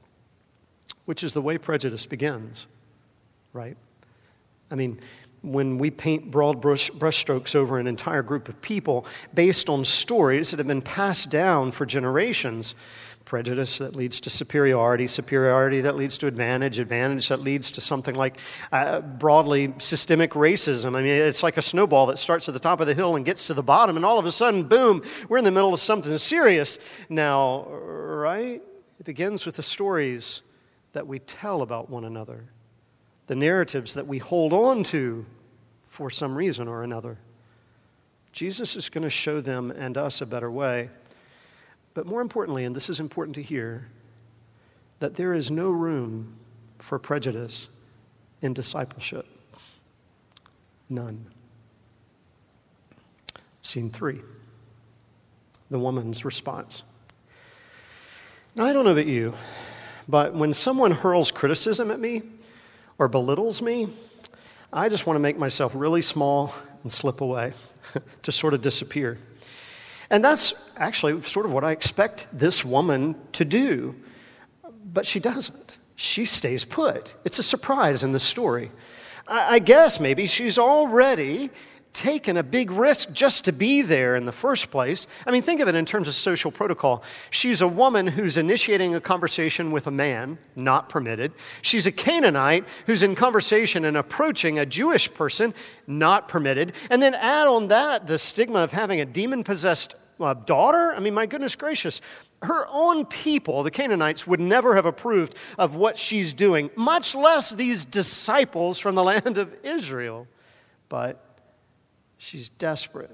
which 1.06 1.24
is 1.24 1.34
the 1.34 1.42
way 1.42 1.58
prejudice 1.58 2.06
begins, 2.06 2.68
right? 3.52 3.78
I 4.70 4.76
mean, 4.76 5.00
when 5.42 5.78
we 5.78 5.92
paint 5.92 6.32
broad 6.32 6.60
brush, 6.60 6.90
brushstrokes 6.92 7.56
over 7.56 7.78
an 7.78 7.88
entire 7.88 8.24
group 8.24 8.50
of 8.50 8.62
people 8.62 9.06
based 9.34 9.70
on 9.70 9.86
stories 9.86 10.52
that 10.52 10.58
have 10.58 10.68
been 10.68 10.82
passed 10.82 11.30
down 11.30 11.72
for 11.72 11.86
generations, 11.86 12.74
prejudice 13.26 13.80
that 13.80 13.96
leads 13.96 14.22
to 14.22 14.30
superiority, 14.30 15.08
superiority 15.08 15.82
that 15.82 15.96
leads 15.96 16.18
to 16.20 16.28
advantage, 16.28 16.80
advantage 16.80 17.28
that 17.28 17.42
leads 17.42 17.72
to 17.72 17.82
something 17.82 18.16
like 18.16 18.38
uh, 18.72 19.02
broadly 19.02 19.74
systemic 19.80 20.32
racism. 20.32 20.96
I 20.96 21.02
mean, 21.02 21.08
it's 21.08 21.44
like 21.44 21.58
a 21.58 21.62
snowball 21.62 22.06
that 22.08 22.20
starts 22.20 22.48
at 22.48 22.54
the 22.54 22.60
top 22.60 22.80
of 22.80 22.88
the 22.88 22.94
hill 22.94 23.16
and 23.16 23.26
gets 23.26 23.48
to 23.48 23.54
the 23.54 23.64
bottom, 23.64 23.96
and 23.96 24.06
all 24.06 24.20
of 24.20 24.26
a 24.26 24.32
sudden, 24.32 24.64
boom, 24.64 25.04
we're 25.28 25.40
in 25.40 25.44
the 25.44 25.52
middle 25.52 25.74
of 25.74 25.80
something 25.80 26.18
serious 26.18 26.78
now, 27.10 27.66
right? 27.66 28.62
It 29.00 29.06
begins 29.06 29.46
with 29.46 29.58
the 29.58 29.64
stories 29.64 30.42
that 30.94 31.08
we 31.08 31.20
tell 31.20 31.62
about 31.62 31.90
one 31.90 32.06
another, 32.06 32.46
the 33.28 33.36
narratives 33.36 33.96
that 33.96 34.08
we 34.08 34.20
hold 34.20 34.54
on 34.54 34.84
to 34.86 35.26
for 35.90 36.10
some 36.10 36.36
reason 36.36 36.68
or 36.68 36.84
another. 36.84 37.18
Jesus 38.32 38.76
is 38.76 38.90
going 38.90 39.04
to 39.04 39.10
show 39.10 39.42
them 39.42 39.72
and 39.72 39.98
us 39.98 40.22
a 40.22 40.26
better 40.26 40.52
way. 40.52 40.90
But 41.96 42.06
more 42.06 42.22
importantly, 42.22 42.66
and 42.66 42.76
this 42.76 42.90
is 42.90 43.00
important 43.00 43.34
to 43.36 43.42
hear, 43.42 43.88
that 45.00 45.16
there 45.16 45.34
is 45.34 45.50
no 45.50 45.72
room 45.72 46.36
for 46.78 47.00
prejudice 47.00 47.70
in 48.42 48.54
discipleship. 48.54 49.26
None. 50.90 51.26
Scene 53.64 53.90
three 53.90 54.22
the 55.72 55.80
woman's 55.80 56.24
response. 56.24 56.84
Now, 58.54 58.66
I 58.66 58.72
don't 58.72 58.86
know 58.86 58.92
about 58.92 59.08
you, 59.08 59.34
but 60.08 60.36
when 60.36 60.54
someone 60.54 60.92
hurls 60.92 61.32
criticism 61.32 61.90
at 61.90 62.00
me 62.00 62.22
or 63.00 63.08
belittles 63.08 63.64
me, 63.64 63.88
I 64.72 64.90
just 64.90 65.08
want 65.08 65.16
to 65.16 65.22
make 65.22 65.40
myself 65.40 65.72
really 65.76 66.04
small 66.04 66.54
and 66.84 66.92
slip 66.92 67.20
away, 67.20 67.54
just 68.22 68.38
sort 68.38 68.54
of 68.54 68.62
disappear. 68.62 69.18
And 70.10 70.24
that's 70.24 70.54
actually 70.78 71.22
sort 71.22 71.46
of 71.46 71.52
what 71.52 71.64
I 71.64 71.72
expect 71.72 72.28
this 72.32 72.64
woman 72.64 73.16
to 73.34 73.46
do. 73.46 73.96
But 74.94 75.06
she 75.06 75.20
doesn't. 75.20 75.78
She 75.96 76.26
stays 76.26 76.66
put. 76.66 77.16
It's 77.24 77.40
a 77.40 77.44
surprise 77.44 78.04
in 78.04 78.12
the 78.12 78.20
story. 78.20 78.72
I 79.28 79.60
guess 79.60 80.00
maybe 80.00 80.28
she's 80.28 80.58
already 80.58 81.50
taken 81.96 82.38
a 82.38 82.44
big 82.44 82.70
risk 82.70 83.12
just 83.12 83.46
to 83.46 83.52
be 83.52 83.82
there 83.82 84.16
in 84.16 84.26
the 84.26 84.32
first 84.32 84.70
place. 84.70 85.08
I 85.26 85.32
mean, 85.32 85.42
think 85.42 85.62
of 85.62 85.68
it 85.68 85.76
in 85.76 85.86
terms 85.86 86.08
of 86.08 86.14
social 86.14 86.52
protocol. 86.52 87.02
She's 87.32 87.62
a 87.62 87.68
woman 87.68 88.08
who's 88.08 88.38
initiating 88.38 88.94
a 88.94 89.02
conversation 89.02 89.72
with 89.72 89.88
a 89.88 89.92
man, 89.92 90.38
not 90.56 90.90
permitted. 90.90 91.32
She's 91.62 91.88
a 91.88 91.92
Canaanite 91.92 92.66
who's 92.86 93.02
in 93.02 93.16
conversation 93.16 93.86
and 93.86 93.96
approaching 93.96 94.60
a 94.60 94.66
Jewish 94.66 95.12
person, 95.14 95.54
not 95.88 96.28
permitted. 96.28 96.74
And 96.90 97.02
then 97.02 97.16
add 97.16 97.48
on 97.48 97.70
that 97.70 98.08
the 98.08 98.20
stigma 98.20 98.60
of 98.60 98.74
having 98.74 99.00
a 99.00 99.06
demon 99.06 99.44
possessed 99.44 99.96
uh, 100.20 100.34
daughter. 100.34 100.94
I 100.94 101.00
mean, 101.00 101.14
my 101.14 101.26
goodness 101.26 101.56
gracious. 101.56 102.02
Her 102.42 102.68
own 102.70 103.06
people, 103.06 103.64
the 103.64 103.72
Canaanites, 103.72 104.28
would 104.28 104.40
never 104.40 104.76
have 104.76 104.86
approved 104.86 105.36
of 105.58 105.76
what 105.76 105.98
she's 105.98 106.34
doing, 106.34 106.70
much 106.76 107.16
less 107.16 107.52
these 107.52 107.86
disciples 107.86 108.80
from 108.80 108.96
the 108.96 109.04
land 109.12 109.38
of 109.38 109.56
Israel. 109.64 110.28
But 110.90 111.22
She's 112.26 112.50
desperate. 112.50 113.12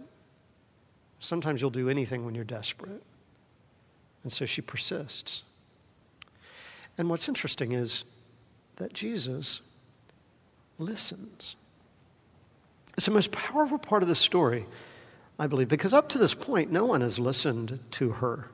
Sometimes 1.20 1.60
you'll 1.60 1.70
do 1.70 1.90
anything 1.90 2.24
when 2.24 2.34
you're 2.34 2.46
desperate. 2.46 3.04
And 4.24 4.32
so 4.32 4.46
she 4.46 4.62
persists. 4.62 5.44
And 6.98 7.10
what's 7.10 7.28
interesting 7.28 7.74
is 7.74 8.06
that 8.78 8.94
Jesus 8.94 9.60
listens. 10.80 11.58
It's 12.96 13.06
the 13.06 13.12
most 13.12 13.34
powerful 13.34 13.78
part 13.78 14.02
of 14.02 14.08
the 14.08 14.16
story, 14.16 14.66
I 15.38 15.46
believe, 15.46 15.68
because 15.68 15.94
up 15.94 16.08
to 16.10 16.18
this 16.18 16.34
point, 16.34 16.72
no 16.72 16.86
one 16.86 17.02
has 17.02 17.20
listened 17.20 17.82
to 17.92 18.12
her. 18.12 18.48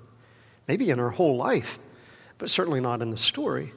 Maybe 0.67 0.89
in 0.89 0.97
her 0.97 1.11
whole 1.11 1.37
life, 1.37 1.77
but 2.39 2.49
certainly 2.49 2.81
not 2.81 3.03
in 3.03 3.11
the 3.11 3.17
story. 3.17 3.73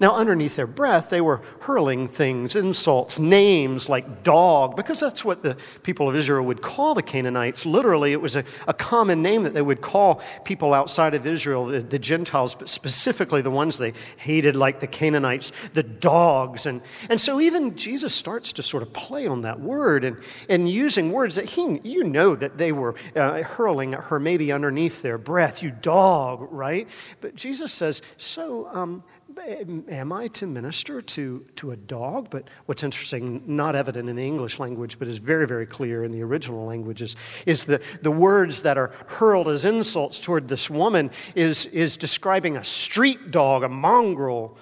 Now, 0.00 0.14
underneath 0.14 0.56
their 0.56 0.66
breath, 0.66 1.10
they 1.10 1.20
were 1.20 1.40
hurling 1.60 2.08
things, 2.08 2.56
insults, 2.56 3.18
names 3.18 3.88
like 3.88 4.22
dog, 4.22 4.76
because 4.76 5.00
that's 5.00 5.24
what 5.24 5.42
the 5.42 5.56
people 5.82 6.08
of 6.08 6.16
Israel 6.16 6.44
would 6.44 6.62
call 6.62 6.94
the 6.94 7.02
Canaanites. 7.02 7.64
Literally, 7.64 8.12
it 8.12 8.20
was 8.20 8.36
a, 8.36 8.44
a 8.66 8.74
common 8.74 9.22
name 9.22 9.42
that 9.44 9.54
they 9.54 9.62
would 9.62 9.80
call 9.80 10.20
people 10.44 10.74
outside 10.74 11.14
of 11.14 11.26
Israel, 11.26 11.66
the, 11.66 11.80
the, 11.80 11.98
Gentiles, 11.98 12.54
but 12.54 12.68
specifically 12.68 13.40
the 13.40 13.50
ones 13.50 13.78
they 13.78 13.92
hated, 14.16 14.56
like 14.56 14.80
the 14.80 14.86
Canaanites, 14.86 15.52
the 15.72 15.82
dogs. 15.82 16.66
And, 16.66 16.82
and 17.08 17.20
so 17.20 17.40
even 17.40 17.76
Jesus 17.76 18.14
starts 18.14 18.52
to 18.54 18.62
sort 18.62 18.82
of 18.82 18.92
play 18.92 19.26
on 19.26 19.42
that 19.42 19.60
word 19.60 20.04
and, 20.04 20.16
and 20.48 20.68
using 20.68 21.12
words 21.12 21.36
that 21.36 21.46
he, 21.46 21.80
you 21.84 22.04
know 22.04 22.34
that 22.34 22.58
they 22.58 22.72
were 22.72 22.94
uh, 23.14 23.42
hurling 23.42 23.94
at 23.94 24.00
her 24.04 24.18
maybe 24.18 24.52
underneath 24.52 25.02
their 25.02 25.18
breath, 25.18 25.62
you 25.62 25.70
dog, 25.70 26.48
right? 26.50 26.88
But 27.20 27.34
Jesus 27.34 27.72
says, 27.72 28.02
So, 28.16 28.68
um, 28.72 29.04
am 29.38 30.12
I 30.12 30.28
to 30.28 30.46
minister 30.46 31.00
to, 31.02 31.46
to 31.56 31.70
a 31.70 31.76
dog? 31.76 32.28
But 32.30 32.48
what's 32.66 32.82
interesting, 32.82 33.42
not 33.46 33.74
evident 33.74 34.08
in 34.08 34.16
the 34.16 34.26
English 34.26 34.58
language, 34.58 34.98
but 34.98 35.08
is 35.08 35.18
very, 35.18 35.46
very 35.46 35.66
clear 35.66 36.04
in 36.04 36.10
the 36.10 36.22
original 36.22 36.64
languages, 36.64 37.16
is 37.46 37.64
that 37.64 37.82
the 38.02 38.10
words 38.10 38.62
that 38.62 38.76
are 38.76 38.92
hurled 39.06 39.48
as 39.48 39.64
insults 39.64 40.18
toward 40.18 40.48
this 40.48 40.68
woman 40.68 41.10
is, 41.34 41.66
is 41.66 41.96
describing 41.96 42.56
a 42.56 42.64
street 42.64 43.30
dog, 43.30 43.62
a 43.62 43.68
mongrel. 43.68 44.56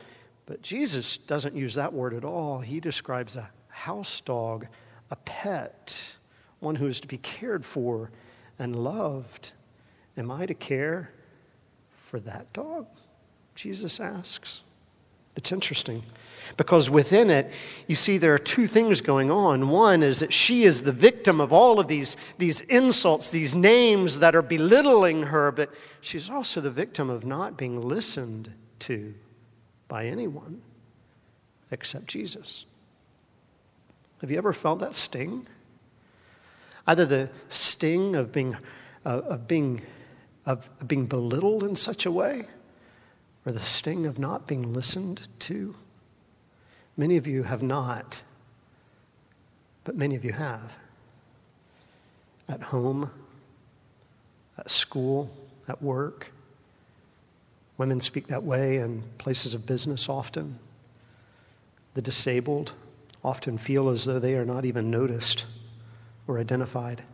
But 0.47 0.63
Jesus 0.63 1.19
doesn't 1.19 1.57
use 1.57 1.75
that 1.75 1.93
word 1.93 2.15
at 2.15 2.25
all. 2.25 2.61
He 2.61 2.81
describes 2.81 3.37
a 3.37 3.51
house 3.69 4.21
dog, 4.21 4.67
a 5.11 5.17
pet, 5.17 6.17
one 6.61 6.77
who 6.77 6.87
is 6.87 7.01
to 7.01 7.09
be 7.09 7.19
cared 7.19 7.65
for 7.65 8.11
and 8.59 8.77
loved. 8.77 9.53
Am 10.17 10.31
I 10.31 10.47
to 10.47 10.55
care 10.55 11.11
for 11.91 12.21
that 12.21 12.53
dog? 12.53 12.87
Jesus 13.55 14.01
asks. 14.01 14.63
It's 15.35 15.51
interesting 15.51 16.05
because 16.57 16.91
within 16.91 17.31
it, 17.31 17.51
you 17.87 17.95
see 17.95 18.19
there 18.19 18.35
are 18.35 18.39
two 18.39 18.67
things 18.67 19.01
going 19.01 19.31
on. 19.31 19.71
One 19.71 20.03
is 20.03 20.21
that 20.21 20.33
she 20.33 20.65
is 20.65 20.83
the 20.83 20.93
victim 20.93 21.41
of 21.41 21.53
all 21.53 21.81
of 21.81 21.89
these, 21.89 22.17
these 22.37 22.61
insults, 22.63 23.31
these 23.31 23.55
names 23.55 24.19
that 24.19 24.37
are 24.37 24.43
belittling 24.43 25.25
her, 25.25 25.51
but 25.51 25.71
she's 26.01 26.29
also 26.29 26.61
the 26.61 26.71
victim 26.71 27.09
of 27.09 27.25
not 27.25 27.57
being 27.57 27.81
listened 27.81 28.53
to 28.81 29.15
by 29.89 30.07
anyone 30.07 30.61
except 31.71 32.07
Jesus. 32.07 32.67
Have 34.21 34.31
you 34.31 34.39
ever 34.39 34.53
felt 34.53 34.81
that 34.81 34.95
sting? 34.95 35.47
Either 36.87 37.07
the 37.07 37.31
sting 37.49 38.15
of 38.17 38.33
being, 38.33 38.57
uh, 39.07 39.23
of 39.25 39.49
being, 39.49 39.83
of 40.45 40.69
being 40.87 41.07
belittled 41.07 41.65
in 41.65 41.75
such 41.75 42.05
a 42.05 42.11
way, 42.11 42.45
or 43.45 43.53
the 43.53 43.61
sting 43.61 44.07
of 44.07 44.19
not 44.19 44.47
being 44.47 44.73
listened 44.73 45.29
to. 45.41 45.75
Many 46.97 47.17
of 47.17 47.27
you 47.27 47.45
have 47.45 47.63
not, 47.63 48.23
but 49.85 49.97
many 49.97 50.15
of 50.15 50.25
you 50.25 50.33
have. 50.33 50.77
At 52.49 52.63
home, 52.63 53.11
at 54.59 54.71
school, 54.71 55.31
at 55.69 55.83
work. 55.83 56.31
Women 57.79 58.01
speak 58.01 58.27
that 58.29 58.43
way 58.43 58.77
in 58.77 59.03
places 59.19 59.55
of 59.55 59.67
business 59.67 60.09
often. 60.09 60.59
The 61.95 62.03
disabled 62.03 62.75
often 63.25 63.59
feel 63.59 63.89
as 63.89 64.05
though 64.05 64.19
they 64.19 64.35
are 64.35 64.45
not 64.45 64.65
even 64.65 64.91
noticed 64.91 65.47
or 66.27 66.39
identified. 66.39 67.05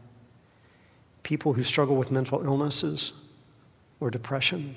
People 1.22 1.54
who 1.54 1.62
struggle 1.62 1.96
with 1.96 2.10
mental 2.10 2.42
illnesses 2.44 3.12
or 4.00 4.10
depression. 4.10 4.76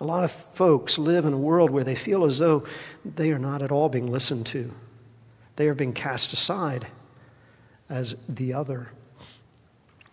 A 0.00 0.04
lot 0.04 0.24
of 0.24 0.30
folks 0.30 0.98
live 0.98 1.24
in 1.24 1.32
a 1.32 1.38
world 1.38 1.70
where 1.70 1.84
they 1.84 1.94
feel 1.94 2.24
as 2.24 2.38
though 2.38 2.64
they 3.04 3.32
are 3.32 3.38
not 3.38 3.62
at 3.62 3.70
all 3.70 3.88
being 3.88 4.10
listened 4.10 4.46
to. 4.46 4.72
They 5.56 5.68
are 5.68 5.74
being 5.74 5.92
cast 5.92 6.32
aside 6.32 6.88
as 7.88 8.16
the 8.28 8.52
other. 8.52 8.90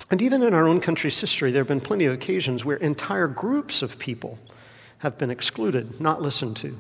And 0.10 0.22
even 0.22 0.44
in 0.44 0.54
our 0.54 0.68
own 0.68 0.82
country's 0.82 1.20
history, 1.20 1.52
there 1.52 1.62
have 1.62 1.68
been 1.68 1.82
plenty 1.82 2.06
of 2.06 2.14
occasions 2.14 2.64
where 2.64 2.78
entire 2.78 3.28
groups 3.28 3.82
of 3.82 3.98
people 3.98 4.38
have 5.00 5.18
been 5.18 5.32
excluded, 5.32 6.00
not 6.00 6.22
listened 6.22 6.58
to. 6.58 6.80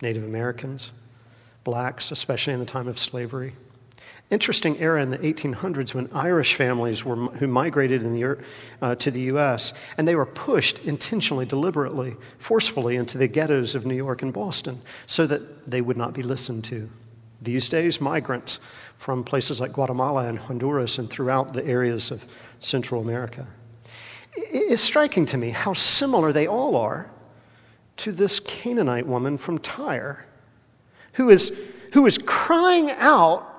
Native 0.00 0.24
Americans, 0.24 0.92
blacks, 1.64 2.10
especially 2.10 2.54
in 2.54 2.60
the 2.60 2.64
time 2.64 2.88
of 2.88 2.98
slavery. 2.98 3.54
Interesting 4.30 4.78
era 4.78 5.02
in 5.02 5.08
the 5.08 5.18
1800s 5.18 5.94
when 5.94 6.10
Irish 6.12 6.54
families 6.54 7.02
were, 7.02 7.16
who 7.16 7.46
migrated 7.46 8.02
the, 8.02 8.38
uh, 8.82 8.94
to 8.96 9.10
the 9.10 9.20
U.S., 9.22 9.72
and 9.96 10.06
they 10.06 10.14
were 10.14 10.26
pushed 10.26 10.78
intentionally, 10.80 11.46
deliberately, 11.46 12.16
forcefully 12.38 12.96
into 12.96 13.16
the 13.16 13.26
ghettos 13.26 13.74
of 13.74 13.86
New 13.86 13.94
York 13.94 14.20
and 14.20 14.32
Boston 14.32 14.82
so 15.06 15.26
that 15.26 15.70
they 15.70 15.80
would 15.80 15.96
not 15.96 16.12
be 16.12 16.22
listened 16.22 16.64
to. 16.64 16.90
These 17.40 17.68
days, 17.68 18.00
migrants 18.00 18.58
from 18.98 19.24
places 19.24 19.60
like 19.60 19.72
Guatemala 19.72 20.26
and 20.26 20.38
Honduras 20.38 20.98
and 20.98 21.08
throughout 21.08 21.54
the 21.54 21.64
areas 21.64 22.10
of 22.10 22.24
Central 22.58 23.00
America. 23.00 23.46
It's 24.34 24.82
striking 24.82 25.24
to 25.26 25.38
me 25.38 25.50
how 25.50 25.72
similar 25.72 26.32
they 26.32 26.46
all 26.46 26.76
are 26.76 27.10
to 27.98 28.12
this 28.12 28.40
Canaanite 28.40 29.06
woman 29.06 29.38
from 29.38 29.58
Tyre 29.58 30.26
who 31.18 31.30
is, 31.30 31.52
who 31.94 32.06
is 32.06 32.16
crying 32.16 32.90
out 32.92 33.57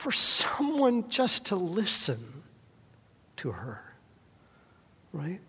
for 0.00 0.10
someone 0.10 1.06
just 1.10 1.44
to 1.44 1.56
listen 1.56 2.42
to 3.36 3.50
her, 3.50 3.82
right? 5.12 5.40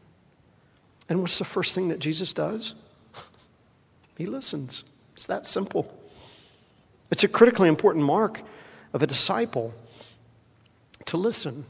And 1.08 1.22
what's 1.22 1.38
the 1.38 1.46
first 1.46 1.74
thing 1.74 1.88
that 1.88 2.00
Jesus 2.00 2.34
does? 2.34 2.76
He 4.18 4.26
listens. 4.26 4.84
It's 5.14 5.26
that 5.28 5.48
simple. 5.48 5.98
It's 7.10 7.24
a 7.24 7.30
critically 7.30 7.70
important 7.70 8.04
mark 8.04 8.42
of 8.94 9.02
a 9.02 9.08
disciple 9.08 9.74
to 11.06 11.16
listen. 11.18 11.66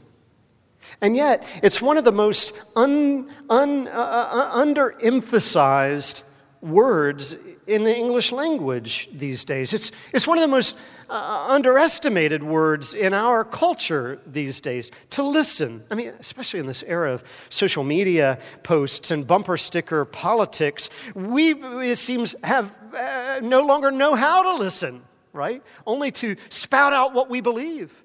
And 1.00 1.16
yet, 1.16 1.46
it's 1.62 1.80
one 1.80 1.96
of 1.96 2.04
the 2.04 2.12
most 2.12 2.52
un, 2.74 3.30
un, 3.48 3.86
uh, 3.86 3.90
uh, 3.90 4.56
underemphasized 4.56 6.24
words 6.60 7.36
in 7.72 7.84
the 7.84 7.96
English 7.96 8.32
language 8.32 9.08
these 9.12 9.44
days. 9.44 9.72
It's, 9.72 9.92
it's 10.12 10.26
one 10.26 10.36
of 10.36 10.42
the 10.42 10.48
most 10.48 10.76
uh, 11.08 11.46
underestimated 11.48 12.42
words 12.42 12.92
in 12.92 13.14
our 13.14 13.44
culture 13.44 14.20
these 14.26 14.60
days 14.60 14.90
to 15.10 15.22
listen. 15.22 15.82
I 15.90 15.94
mean, 15.94 16.12
especially 16.20 16.60
in 16.60 16.66
this 16.66 16.82
era 16.86 17.12
of 17.12 17.24
social 17.48 17.82
media 17.82 18.38
posts 18.62 19.10
and 19.10 19.26
bumper 19.26 19.56
sticker 19.56 20.04
politics, 20.04 20.90
we, 21.14 21.52
it 21.52 21.96
seems, 21.96 22.34
have 22.44 22.76
uh, 22.94 23.40
no 23.42 23.62
longer 23.62 23.90
know 23.90 24.14
how 24.14 24.42
to 24.42 24.62
listen, 24.62 25.02
right? 25.32 25.62
Only 25.86 26.10
to 26.12 26.36
spout 26.50 26.92
out 26.92 27.14
what 27.14 27.30
we 27.30 27.40
believe, 27.40 28.04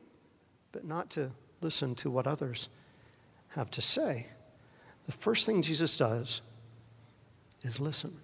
but 0.72 0.86
not 0.86 1.10
to 1.12 1.32
listen 1.60 1.94
to 1.96 2.10
what 2.10 2.26
others 2.26 2.70
have 3.50 3.70
to 3.72 3.82
say. 3.82 4.28
The 5.08 5.12
first 5.12 5.46
thing 5.46 5.62
Jesus 5.62 5.98
does 5.98 6.42
is 7.64 7.80
listen. 7.80 8.20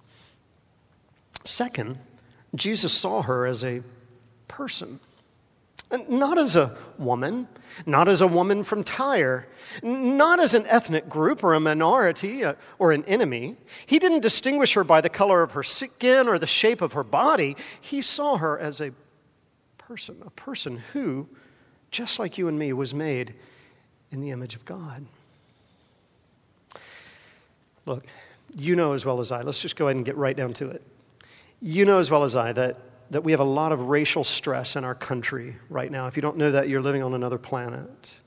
Second, 1.43 1.97
Jesus 2.55 2.93
saw 2.93 3.21
her 3.23 3.45
as 3.45 3.63
a 3.63 3.81
person. 4.47 4.99
Not 6.09 6.39
as 6.39 6.55
a 6.55 6.75
woman, 6.97 7.47
not 7.85 8.07
as 8.07 8.21
a 8.21 8.27
woman 8.27 8.63
from 8.63 8.83
Tyre, 8.83 9.47
not 9.83 10.39
as 10.39 10.55
an 10.55 10.65
ethnic 10.65 11.07
group 11.07 11.43
or 11.43 11.53
a 11.53 11.59
minority 11.59 12.43
uh, 12.43 12.55
or 12.79 12.91
an 12.93 13.03
enemy. 13.05 13.57
He 13.85 13.99
didn't 13.99 14.21
distinguish 14.21 14.73
her 14.73 14.83
by 14.83 15.01
the 15.01 15.09
color 15.09 15.43
of 15.43 15.51
her 15.51 15.61
skin 15.61 16.27
or 16.27 16.39
the 16.39 16.47
shape 16.47 16.81
of 16.81 16.93
her 16.93 17.03
body. 17.03 17.55
He 17.79 18.01
saw 18.01 18.37
her 18.37 18.57
as 18.57 18.81
a 18.81 18.91
person, 19.77 20.17
a 20.25 20.31
person 20.31 20.77
who, 20.93 21.27
just 21.91 22.17
like 22.17 22.39
you 22.39 22.47
and 22.47 22.57
me, 22.57 22.73
was 22.73 22.95
made 22.95 23.35
in 24.11 24.19
the 24.19 24.31
image 24.31 24.55
of 24.55 24.65
God. 24.65 25.05
Look, 27.85 28.05
you 28.55 28.75
know 28.75 28.93
as 28.93 29.05
well 29.05 29.19
as 29.19 29.31
I, 29.31 29.41
let's 29.41 29.61
just 29.61 29.75
go 29.75 29.87
ahead 29.87 29.97
and 29.97 30.05
get 30.05 30.15
right 30.15 30.35
down 30.35 30.53
to 30.53 30.69
it. 30.69 30.81
You 31.65 31.85
know 31.85 31.99
as 31.99 32.11
well 32.11 32.25
as 32.25 32.35
I 32.35 32.51
that, 32.51 32.77
that 33.11 33.23
we 33.23 33.31
have 33.31 33.39
a 33.39 33.45
lot 33.45 33.71
of 33.71 33.87
racial 33.87 34.25
stress 34.25 34.75
in 34.75 34.83
our 34.83 34.93
country 34.93 35.55
right 35.69 35.89
now. 35.89 36.07
If 36.07 36.17
you 36.17 36.21
don't 36.21 36.35
know 36.35 36.51
that, 36.51 36.67
you're 36.67 36.81
living 36.81 37.01
on 37.01 37.13
another 37.13 37.37
planet. 37.37 38.19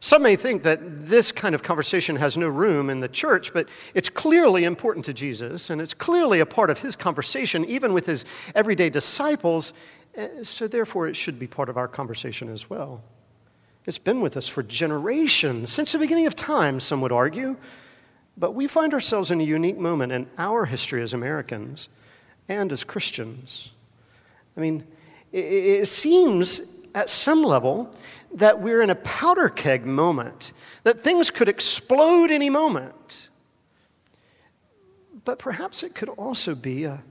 Some 0.00 0.22
may 0.22 0.36
think 0.36 0.62
that 0.62 0.80
this 1.06 1.30
kind 1.30 1.54
of 1.54 1.62
conversation 1.62 2.16
has 2.16 2.38
no 2.38 2.48
room 2.48 2.88
in 2.88 3.00
the 3.00 3.08
church, 3.08 3.52
but 3.52 3.68
it's 3.92 4.08
clearly 4.08 4.64
important 4.64 5.04
to 5.04 5.12
Jesus, 5.12 5.68
and 5.68 5.82
it's 5.82 5.92
clearly 5.92 6.40
a 6.40 6.46
part 6.46 6.70
of 6.70 6.80
his 6.80 6.96
conversation, 6.96 7.62
even 7.66 7.92
with 7.92 8.06
his 8.06 8.24
everyday 8.54 8.88
disciples, 8.88 9.74
eh, 10.14 10.42
so 10.42 10.66
therefore 10.66 11.08
it 11.08 11.14
should 11.14 11.38
be 11.38 11.46
part 11.46 11.68
of 11.68 11.76
our 11.76 11.88
conversation 11.88 12.48
as 12.48 12.70
well. 12.70 13.02
It's 13.84 13.98
been 13.98 14.22
with 14.22 14.34
us 14.34 14.48
for 14.48 14.62
generations, 14.62 15.70
since 15.70 15.92
the 15.92 15.98
beginning 15.98 16.26
of 16.26 16.34
time, 16.34 16.80
some 16.80 17.02
would 17.02 17.12
argue, 17.12 17.58
but 18.38 18.54
we 18.54 18.66
find 18.66 18.94
ourselves 18.94 19.30
in 19.30 19.42
a 19.42 19.44
unique 19.44 19.78
moment 19.78 20.10
in 20.10 20.26
our 20.38 20.64
history 20.64 21.02
as 21.02 21.12
Americans 21.12 21.90
and 22.48 22.72
as 22.72 22.84
Christians. 22.84 23.70
I 24.56 24.60
mean, 24.60 24.84
it, 25.32 25.86
seems 25.86 26.62
at 26.94 27.10
some 27.10 27.42
level 27.42 27.94
that 28.34 28.60
we're 28.60 28.82
in 28.82 28.90
a 28.90 28.94
powder 28.94 29.48
keg 29.48 29.84
moment, 29.84 30.52
that 30.82 31.00
things 31.00 31.30
could 31.30 31.48
explode 31.48 32.30
any 32.30 32.50
moment. 32.50 33.28
But 35.24 35.38
perhaps 35.38 35.82
it 35.82 35.94
could 35.94 36.08
also 36.10 36.54
be 36.54 36.84
a, 36.84 37.04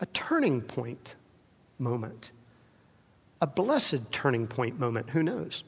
a 0.00 0.06
turning 0.06 0.60
point 0.60 1.14
moment, 1.78 2.30
a 3.40 3.46
blessed 3.46 4.12
turning 4.12 4.46
point 4.46 4.78
moment, 4.78 5.10
who 5.10 5.22
knows? 5.22 5.64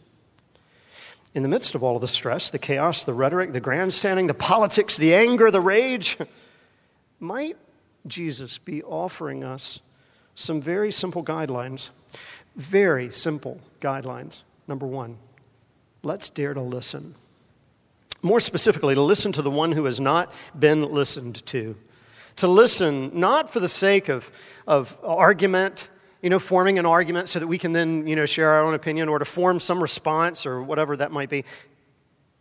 In 1.33 1.43
the 1.43 1.49
midst 1.49 1.75
of 1.75 1.83
all 1.83 1.95
of 1.95 2.03
the 2.03 2.09
stress, 2.09 2.51
the 2.51 2.59
chaos, 2.59 3.05
the 3.05 3.15
rhetoric, 3.15 3.53
the 3.53 3.61
grandstanding, 3.61 4.27
the 4.27 4.35
politics, 4.35 4.97
the 4.97 5.15
anger, 5.15 5.51
the 5.51 5.61
rage, 5.61 6.19
might 7.21 7.57
Jesus 8.07 8.59
be 8.59 8.83
offering 8.83 9.45
us 9.45 9.81
some 10.35 10.61
very 10.61 10.91
simple 10.91 11.23
guidelines. 11.23 11.91
Very 12.57 13.11
simple 13.11 13.61
guidelines. 13.81 14.43
Number 14.67 14.87
one, 14.87 15.19
let's 16.03 16.31
dare 16.31 16.55
to 16.55 16.63
listen. 16.63 17.15
More 18.23 18.41
specifically, 18.41 18.95
to 18.95 19.03
listen 19.03 19.33
to 19.33 19.43
the 19.43 19.51
one 19.51 19.73
who 19.73 19.85
has 19.85 20.01
not 20.01 20.33
been 20.59 20.93
listened 20.93 21.45
to. 21.47 21.77
To 22.37 22.49
listen 22.49 23.11
not 23.19 23.53
for 23.53 23.61
the 23.61 23.69
sake 23.69 24.09
of, 24.09 24.31
of 24.67 24.97
argument, 25.03 25.91
you 26.23 26.31
know, 26.31 26.39
forming 26.39 26.79
an 26.79 26.87
argument 26.87 27.29
so 27.29 27.39
that 27.39 27.47
we 27.47 27.59
can 27.59 27.73
then, 27.73 28.07
you 28.07 28.17
know, 28.17 28.27
share 28.27 28.51
our 28.51 28.63
own 28.63 28.75
opinion 28.75 29.09
or 29.09 29.19
to 29.19 29.25
form 29.25 29.61
some 29.61 29.81
response 29.81 30.47
or 30.47 30.63
whatever 30.63 30.97
that 30.97 31.13
might 31.13 31.31
be, 31.31 31.45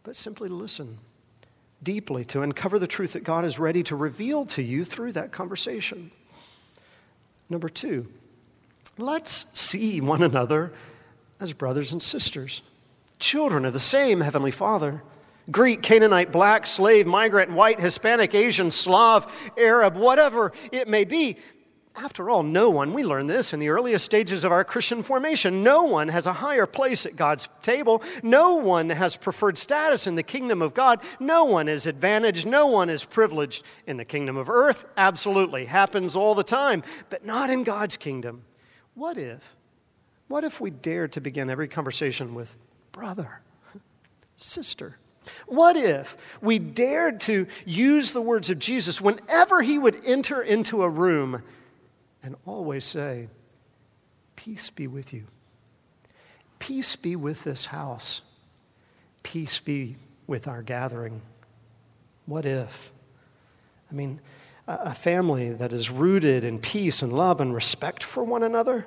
but 0.04 0.15
simply 0.15 0.50
to 0.50 0.56
listen 0.56 1.00
deeply 1.81 2.25
to 2.25 2.41
uncover 2.41 2.77
the 2.79 2.87
truth 2.87 3.13
that 3.13 3.23
God 3.23 3.45
is 3.45 3.59
ready 3.59 3.83
to 3.83 3.95
reveal 3.95 4.45
to 4.45 4.61
you 4.61 4.83
through 4.85 5.13
that 5.13 5.31
conversation. 5.31 6.11
Number 7.49 7.69
two, 7.69 8.07
let's 8.97 9.47
see 9.57 10.01
one 10.01 10.23
another 10.23 10.73
as 11.39 11.53
brothers 11.53 11.91
and 11.91 12.01
sisters, 12.01 12.61
children 13.17 13.65
of 13.65 13.73
the 13.73 13.79
same 13.79 14.21
Heavenly 14.21 14.51
Father. 14.51 15.03
Greek, 15.49 15.81
Canaanite, 15.81 16.31
black, 16.31 16.67
slave, 16.67 17.07
migrant, 17.07 17.51
white, 17.51 17.79
Hispanic, 17.79 18.35
Asian, 18.35 18.69
Slav, 18.69 19.51
Arab, 19.57 19.95
whatever 19.95 20.51
it 20.71 20.87
may 20.87 21.05
be, 21.05 21.37
after 21.95 22.30
all, 22.30 22.43
no 22.43 22.69
one, 22.69 22.93
we 22.93 23.04
learned 23.04 23.30
this 23.30 23.54
in 23.54 23.60
the 23.60 23.69
earliest 23.69 24.06
stages 24.06 24.43
of 24.43 24.52
our 24.52 24.63
Christian 24.63 25.04
formation, 25.04 25.63
no 25.63 25.84
one 25.84 26.08
has 26.08 26.25
a 26.25 26.34
higher 26.34 26.65
place 26.65 27.06
at 27.06 27.15
God's 27.15 27.49
table. 27.62 28.02
No 28.23 28.56
one 28.56 28.89
has 28.89 29.17
preferred 29.17 29.58
status 29.58 30.08
in 30.08 30.15
the 30.15 30.23
kingdom 30.23 30.62
of 30.62 30.73
God. 30.73 31.02
No 31.19 31.43
one 31.43 31.67
is 31.67 31.86
advantaged. 31.86 32.45
No 32.45 32.67
one 32.67 32.89
is 32.89 33.04
privileged 33.04 33.63
in 33.86 33.97
the 33.97 34.06
kingdom 34.06 34.38
of 34.38 34.49
earth. 34.49 34.86
Absolutely. 34.95 35.65
Happens 35.65 36.15
all 36.15 36.36
the 36.36 36.43
time, 36.43 36.84
but 37.10 37.25
not 37.25 37.49
in 37.49 37.63
God's 37.63 37.97
kingdom. 37.97 38.43
What 38.93 39.17
if 39.17 39.56
What 40.28 40.43
if 40.43 40.62
we 40.62 40.69
dared 40.69 41.13
to 41.13 41.21
begin 41.21 41.49
every 41.49 41.67
conversation 41.67 42.36
with 42.36 42.56
brother, 42.91 43.41
sister? 44.38 44.97
What 45.47 45.75
if 45.75 46.15
we 46.41 46.60
dared 46.60 47.19
to 47.21 47.47
use 47.65 48.12
the 48.12 48.21
words 48.21 48.49
of 48.49 48.60
Jesus 48.60 49.02
whenever 49.02 49.62
he 49.62 49.78
would 49.78 50.02
enter 50.06 50.41
into 50.41 50.84
a 50.84 50.89
room 50.89 51.43
and 52.23 52.36
always 52.45 52.86
say, 52.86 53.27
Peace 54.36 54.69
be 54.69 54.88
with 54.88 55.13
you. 55.13 55.25
Peace 56.60 56.95
be 56.95 57.15
with 57.15 57.43
this 57.43 57.67
house. 57.67 58.21
Peace 59.21 59.60
be 59.60 59.97
with 60.27 60.47
our 60.47 60.62
gathering. 60.62 61.21
What 62.25 62.45
if? 62.45 62.91
I 63.91 63.95
mean, 63.95 64.21
a 64.67 64.93
family 64.93 65.51
that 65.51 65.73
is 65.73 65.89
rooted 65.89 66.43
in 66.43 66.60
peace 66.60 67.01
and 67.01 67.12
love 67.12 67.41
and 67.41 67.53
respect 67.53 68.03
for 68.03 68.23
one 68.23 68.43
another. 68.43 68.86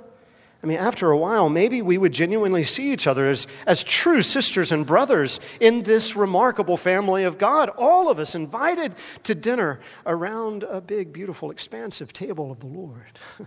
I 0.63 0.67
mean, 0.69 0.79
after 0.79 1.11
a 1.11 1.19
while, 1.19 1.49
maybe 1.49 1.83
we 1.83 1.99
would 1.99 2.13
genuinely 2.13 2.63
see 2.63 2.93
each 2.93 3.09
other 3.09 3.29
as, 3.29 3.49
as 3.67 3.83
true 3.83 4.23
sisters 4.23 4.71
and 4.71 4.87
brothers 4.87 5.41
in 5.59 5.83
this 5.83 6.15
remarkable 6.15 6.77
family 6.77 7.25
of 7.25 7.37
God. 7.37 7.69
All 7.77 8.09
of 8.09 8.21
us 8.21 8.37
invited 8.37 8.95
to 9.25 9.35
dinner 9.35 9.81
around 10.07 10.63
a 10.63 10.81
big, 10.81 11.13
beautiful, 11.13 11.51
expansive 11.51 12.13
table 12.13 12.53
of 12.53 12.61
the 12.61 12.67
Lord. 12.67 13.19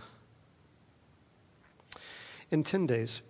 in 2.50 2.62
10 2.62 2.86
days, 2.86 3.22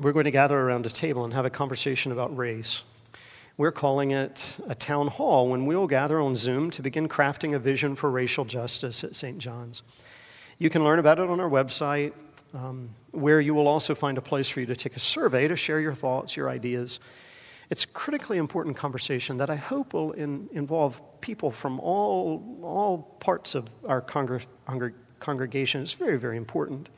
we're 0.00 0.12
going 0.12 0.24
to 0.24 0.32
gather 0.32 0.58
around 0.58 0.84
a 0.84 0.90
table 0.90 1.24
and 1.24 1.32
have 1.34 1.44
a 1.44 1.50
conversation 1.50 2.10
about 2.10 2.36
race. 2.36 2.82
We're 3.56 3.70
calling 3.70 4.10
it 4.10 4.56
a 4.66 4.74
town 4.74 5.06
hall 5.06 5.48
when 5.48 5.66
we'll 5.66 5.86
gather 5.86 6.20
on 6.20 6.34
Zoom 6.34 6.72
to 6.72 6.82
begin 6.82 7.08
crafting 7.08 7.54
a 7.54 7.60
vision 7.60 7.94
for 7.94 8.10
racial 8.10 8.44
justice 8.44 9.04
at 9.04 9.14
St. 9.14 9.38
John's. 9.38 9.84
You 10.58 10.68
can 10.68 10.82
learn 10.82 10.98
about 10.98 11.20
it 11.20 11.30
on 11.30 11.38
our 11.38 11.48
website, 11.48 12.12
um, 12.54 12.90
where 13.10 13.40
you 13.40 13.52
will 13.52 13.68
also 13.68 13.94
find 13.94 14.16
a 14.16 14.22
place 14.22 14.48
for 14.48 14.60
you 14.60 14.66
to 14.66 14.76
take 14.76 14.96
a 14.96 15.00
survey 15.00 15.48
to 15.48 15.56
share 15.56 15.80
your 15.80 15.94
thoughts, 15.94 16.36
your 16.36 16.48
ideas. 16.48 17.00
It's 17.70 17.84
a 17.84 17.88
critically 17.88 18.38
important 18.38 18.76
conversation 18.76 19.38
that 19.38 19.50
I 19.50 19.56
hope 19.56 19.92
will 19.92 20.12
in, 20.12 20.48
involve 20.52 21.00
people 21.20 21.50
from 21.50 21.80
all, 21.80 22.60
all 22.62 22.98
parts 23.20 23.54
of 23.54 23.68
our 23.86 24.00
congr- 24.00 24.44
congregation. 25.18 25.82
It's 25.82 25.94
very, 25.94 26.18
very 26.18 26.36
important. 26.36 26.88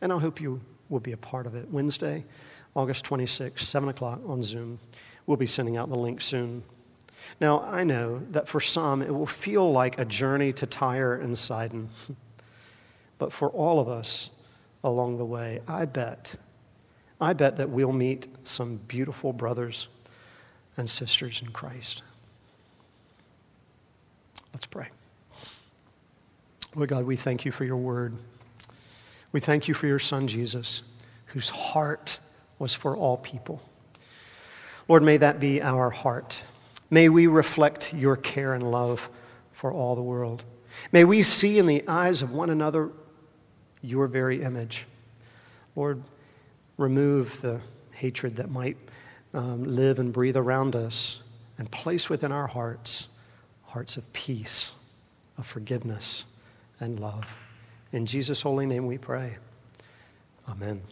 And 0.00 0.12
I 0.12 0.18
hope 0.18 0.40
you 0.40 0.60
will 0.88 1.00
be 1.00 1.12
a 1.12 1.16
part 1.16 1.46
of 1.46 1.54
it. 1.54 1.70
Wednesday, 1.70 2.26
August 2.74 3.04
26, 3.04 3.66
7 3.66 3.88
o'clock 3.88 4.20
on 4.26 4.42
Zoom. 4.42 4.80
We'll 5.26 5.36
be 5.36 5.46
sending 5.46 5.76
out 5.76 5.88
the 5.88 5.96
link 5.96 6.20
soon. 6.20 6.64
Now, 7.40 7.62
I 7.62 7.84
know 7.84 8.22
that 8.30 8.48
for 8.48 8.60
some 8.60 9.02
it 9.02 9.14
will 9.14 9.26
feel 9.26 9.70
like 9.70 9.98
a 9.98 10.04
journey 10.04 10.52
to 10.54 10.66
Tyre 10.66 11.14
and 11.14 11.38
Sidon. 11.38 11.90
but 13.18 13.32
for 13.32 13.48
all 13.50 13.78
of 13.78 13.88
us 13.88 14.30
along 14.82 15.18
the 15.18 15.24
way, 15.24 15.60
I 15.68 15.84
bet, 15.84 16.36
I 17.20 17.32
bet 17.32 17.56
that 17.58 17.70
we'll 17.70 17.92
meet 17.92 18.28
some 18.44 18.80
beautiful 18.88 19.32
brothers 19.32 19.88
and 20.76 20.88
sisters 20.88 21.42
in 21.42 21.50
Christ. 21.50 22.02
Let's 24.52 24.66
pray. 24.66 24.88
Lord 26.74 26.88
God, 26.88 27.04
we 27.04 27.16
thank 27.16 27.44
you 27.44 27.52
for 27.52 27.64
your 27.64 27.76
word. 27.76 28.16
We 29.32 29.40
thank 29.40 29.68
you 29.68 29.74
for 29.74 29.86
your 29.86 29.98
son, 29.98 30.26
Jesus, 30.26 30.82
whose 31.26 31.50
heart 31.50 32.18
was 32.58 32.74
for 32.74 32.96
all 32.96 33.16
people. 33.16 33.62
Lord, 34.88 35.02
may 35.02 35.16
that 35.18 35.38
be 35.38 35.62
our 35.62 35.90
heart. 35.90 36.44
May 36.90 37.08
we 37.08 37.26
reflect 37.26 37.94
your 37.94 38.16
care 38.16 38.54
and 38.54 38.70
love 38.70 39.08
for 39.52 39.72
all 39.72 39.94
the 39.94 40.02
world. 40.02 40.42
May 40.90 41.04
we 41.04 41.22
see 41.22 41.58
in 41.58 41.66
the 41.66 41.86
eyes 41.86 42.22
of 42.22 42.32
one 42.32 42.50
another 42.50 42.90
your 43.82 44.06
very 44.06 44.42
image. 44.42 44.86
Lord, 45.76 46.02
remove 46.76 47.40
the 47.40 47.60
hatred 47.92 48.36
that 48.36 48.50
might 48.50 48.76
um, 49.32 49.64
live 49.64 49.98
and 49.98 50.12
breathe 50.12 50.36
around 50.36 50.74
us 50.74 51.22
and 51.58 51.70
place 51.70 52.08
within 52.08 52.32
our 52.32 52.46
hearts 52.46 53.08
hearts 53.70 53.96
of 53.96 54.12
peace, 54.12 54.72
of 55.38 55.46
forgiveness, 55.46 56.24
and 56.80 56.98
love. 56.98 57.38
In 57.92 58.04
Jesus' 58.04 58.42
holy 58.42 58.66
name 58.66 58.86
we 58.86 58.98
pray. 58.98 59.36
Amen. 60.48 60.82